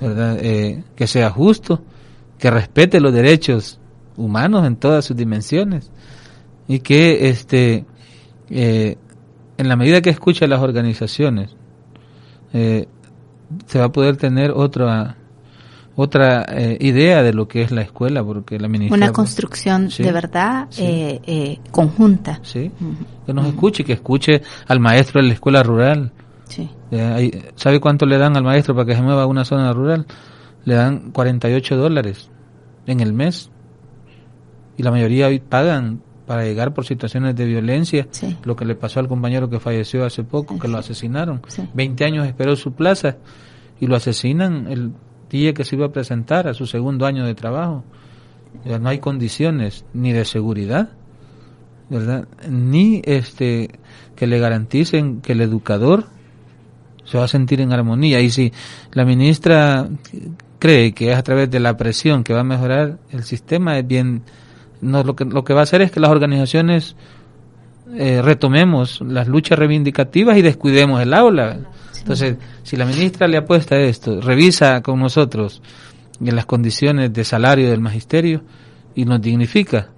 [0.00, 0.38] ¿verdad?
[0.40, 1.82] Eh, que sea justo,
[2.38, 3.80] que respete los derechos
[4.16, 5.90] humanos en todas sus dimensiones
[6.68, 7.84] y que este
[8.50, 8.98] eh,
[9.58, 11.56] en la medida que escucha las organizaciones
[12.52, 15.16] se va a poder tener otra
[15.96, 18.96] otra eh, idea de lo que es la escuela, porque la ministra...
[18.96, 22.40] Una construcción de verdad eh, eh, conjunta.
[22.42, 22.70] Sí,
[23.26, 26.12] que nos escuche, que escuche al maestro de la escuela rural.
[26.44, 26.68] Sí.
[27.54, 30.06] ¿Sabe cuánto le dan al maestro para que se mueva a una zona rural?
[30.64, 32.30] Le dan 48 dólares
[32.86, 33.50] en el mes.
[34.76, 38.06] Y la mayoría hoy pagan para llegar por situaciones de violencia,
[38.44, 41.42] lo que le pasó al compañero que falleció hace poco, que lo asesinaron.
[41.74, 43.16] 20 años esperó su plaza
[43.80, 44.92] y lo asesinan el
[45.30, 47.84] que se iba a presentar a su segundo año de trabajo.
[48.64, 50.90] No hay condiciones ni de seguridad,
[51.88, 52.26] ¿verdad?
[52.48, 53.70] Ni este
[54.16, 56.06] que le garanticen que el educador
[57.04, 58.20] se va a sentir en armonía.
[58.20, 58.52] Y si
[58.92, 59.88] la ministra
[60.58, 63.86] cree que es a través de la presión que va a mejorar el sistema, es
[63.86, 64.22] bien,
[64.80, 66.96] no, lo que, lo que va a hacer es que las organizaciones
[67.94, 71.60] eh, retomemos las luchas reivindicativas y descuidemos el aula.
[72.00, 75.62] Entonces, si la ministra le apuesta a esto, revisa con nosotros
[76.20, 78.42] en las condiciones de salario del magisterio
[78.94, 79.88] y nos dignifica,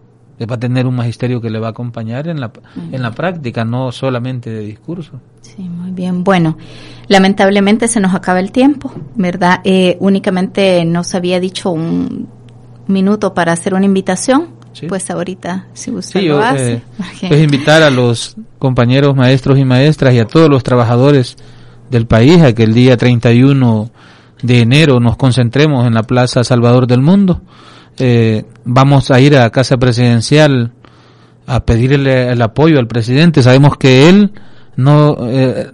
[0.47, 2.51] va a tener un magisterio que le va a acompañar en la,
[2.91, 5.21] en la práctica, no solamente de discurso.
[5.41, 6.25] Sí, muy bien.
[6.25, 6.57] Bueno,
[7.09, 9.61] lamentablemente se nos acaba el tiempo, ¿verdad?
[9.65, 12.29] Eh, únicamente nos había dicho un
[12.87, 14.63] minuto para hacer una invitación.
[14.89, 16.73] Pues ahorita, si usted lo hace.
[16.73, 16.83] Eh,
[17.29, 21.37] pues invitar a los compañeros maestros y maestras y a todos los trabajadores
[21.93, 23.90] del país a que el día 31
[24.43, 27.43] de enero nos concentremos en la Plaza Salvador del Mundo.
[27.99, 30.72] Eh, vamos a ir a Casa Presidencial
[31.47, 33.43] a pedirle el apoyo al presidente.
[33.43, 34.32] Sabemos que él
[34.74, 35.70] no eh,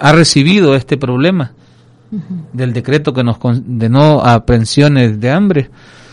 [0.00, 1.52] ha recibido este problema
[2.52, 5.70] del decreto que nos condenó a pensiones de hambre,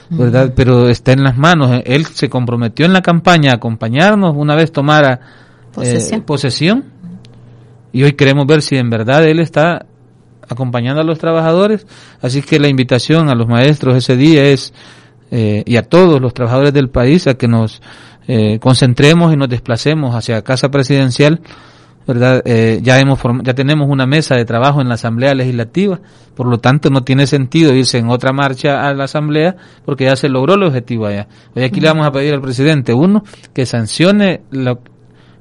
[0.09, 0.51] ¿verdad?
[0.55, 1.83] Pero está en las manos.
[1.85, 5.19] Él se comprometió en la campaña a acompañarnos una vez tomara
[5.79, 6.85] eh, posesión
[7.93, 9.85] y hoy queremos ver si en verdad él está
[10.49, 11.85] acompañando a los trabajadores.
[12.21, 14.73] Así que la invitación a los maestros ese día es
[15.31, 17.81] eh, y a todos los trabajadores del país a que nos
[18.27, 21.41] eh, concentremos y nos desplacemos hacia Casa Presidencial,
[22.07, 22.41] ¿verdad?
[22.45, 25.99] Eh, ya, hemos ya tenemos una mesa de trabajo en la Asamblea Legislativa,
[26.35, 30.15] por lo tanto no tiene sentido irse en otra marcha a la Asamblea porque ya
[30.15, 31.27] se logró el objetivo allá.
[31.55, 33.23] Hoy aquí le vamos a pedir al presidente, uno,
[33.53, 34.81] que sancione lo,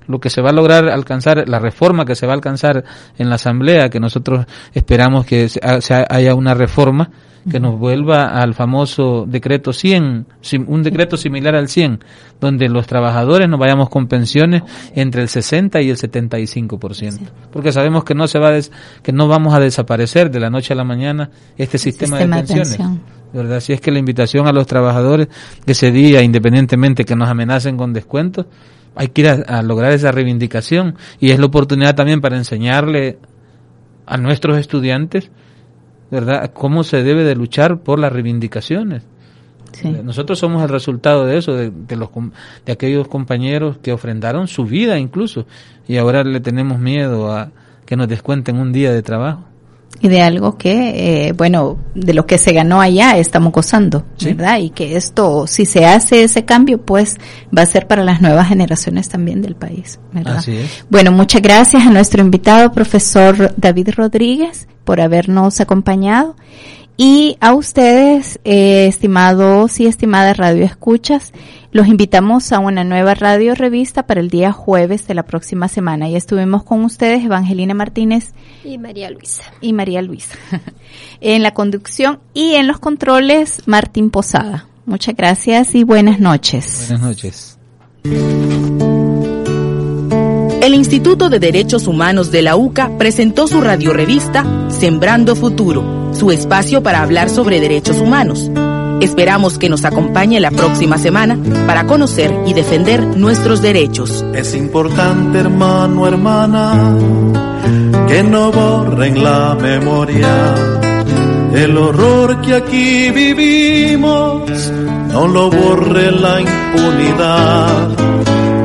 [0.07, 2.85] lo que se va a lograr alcanzar, la reforma que se va a alcanzar
[3.19, 5.49] en la Asamblea, que nosotros esperamos que
[6.09, 7.11] haya una reforma
[7.51, 10.27] que nos vuelva al famoso decreto 100,
[10.67, 12.05] un decreto similar al 100,
[12.41, 14.63] donde los trabajadores nos vayamos con pensiones
[14.95, 17.19] entre el 60 y el 75%,
[17.53, 18.61] porque sabemos que no se va a
[19.03, 22.79] que no vamos a desaparecer de la noche a la mañana este sistema, de pensiones.
[23.33, 23.61] ¿verdad?
[23.61, 25.29] Si es que la invitación a los trabajadores
[25.67, 28.47] ese día, independientemente que nos amenacen con descuentos,
[28.95, 33.19] hay que ir a, lograr esa reivindicación y es la oportunidad también para enseñarle
[34.07, 35.31] a nuestros estudiantes,
[36.11, 39.03] ¿verdad?, cómo se debe de luchar por las reivindicaciones.
[40.05, 42.11] Nosotros somos el resultado de eso, de, de, los,
[42.67, 45.47] de aquellos compañeros que ofrendaron su vida incluso
[45.89, 47.51] y ahora le tenemos miedo a
[47.87, 49.45] que nos descuenten un día de trabajo
[50.01, 54.59] y de algo que, eh, bueno, de lo que se ganó allá estamos gozando, ¿verdad?
[54.59, 57.19] Y que esto, si se hace ese cambio, pues
[57.57, 60.39] va a ser para las nuevas generaciones también del país, ¿verdad?
[60.39, 60.85] Así es.
[60.91, 66.35] Bueno, muchas gracias a nuestro invitado, profesor David Rodríguez, por habernos acompañado.
[66.97, 71.33] Y a ustedes, eh, estimados y estimadas radioescuchas,
[71.73, 76.09] los invitamos a una nueva radio revista para el día jueves de la próxima semana.
[76.09, 79.43] Y estuvimos con ustedes Evangelina Martínez y María Luisa.
[79.61, 80.37] Y María Luisa.
[81.21, 84.67] en la conducción y en los controles, Martín Posada.
[84.85, 86.89] Muchas gracias y buenas noches.
[86.89, 87.59] Buenas noches.
[90.63, 96.83] El Instituto de Derechos Humanos de la UCA presentó su radiorevista Sembrando Futuro, su espacio
[96.83, 98.51] para hablar sobre derechos humanos.
[99.01, 101.37] Esperamos que nos acompañe la próxima semana
[101.67, 104.25] para conocer y defender nuestros derechos.
[104.33, 106.95] Es importante, hermano, hermana,
[108.07, 110.55] que no borren la memoria.
[111.53, 114.71] El horror que aquí vivimos,
[115.13, 117.89] no lo borre la impunidad.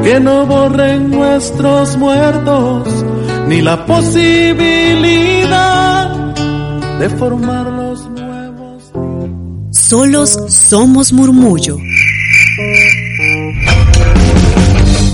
[0.04, 2.88] Que no borren nuestros muertos,
[3.48, 5.97] ni la posibilidad
[7.00, 8.08] de formarlos
[9.72, 11.78] Solos somos murmullo.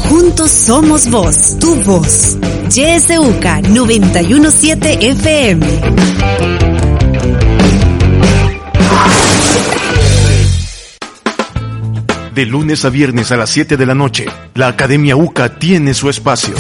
[0.10, 2.38] Juntos somos voz, tu voz.
[2.70, 5.68] YSUK 917 FM.
[12.34, 14.26] De lunes a viernes a las 7 de la noche,
[14.56, 16.52] la Academia UCA tiene su espacio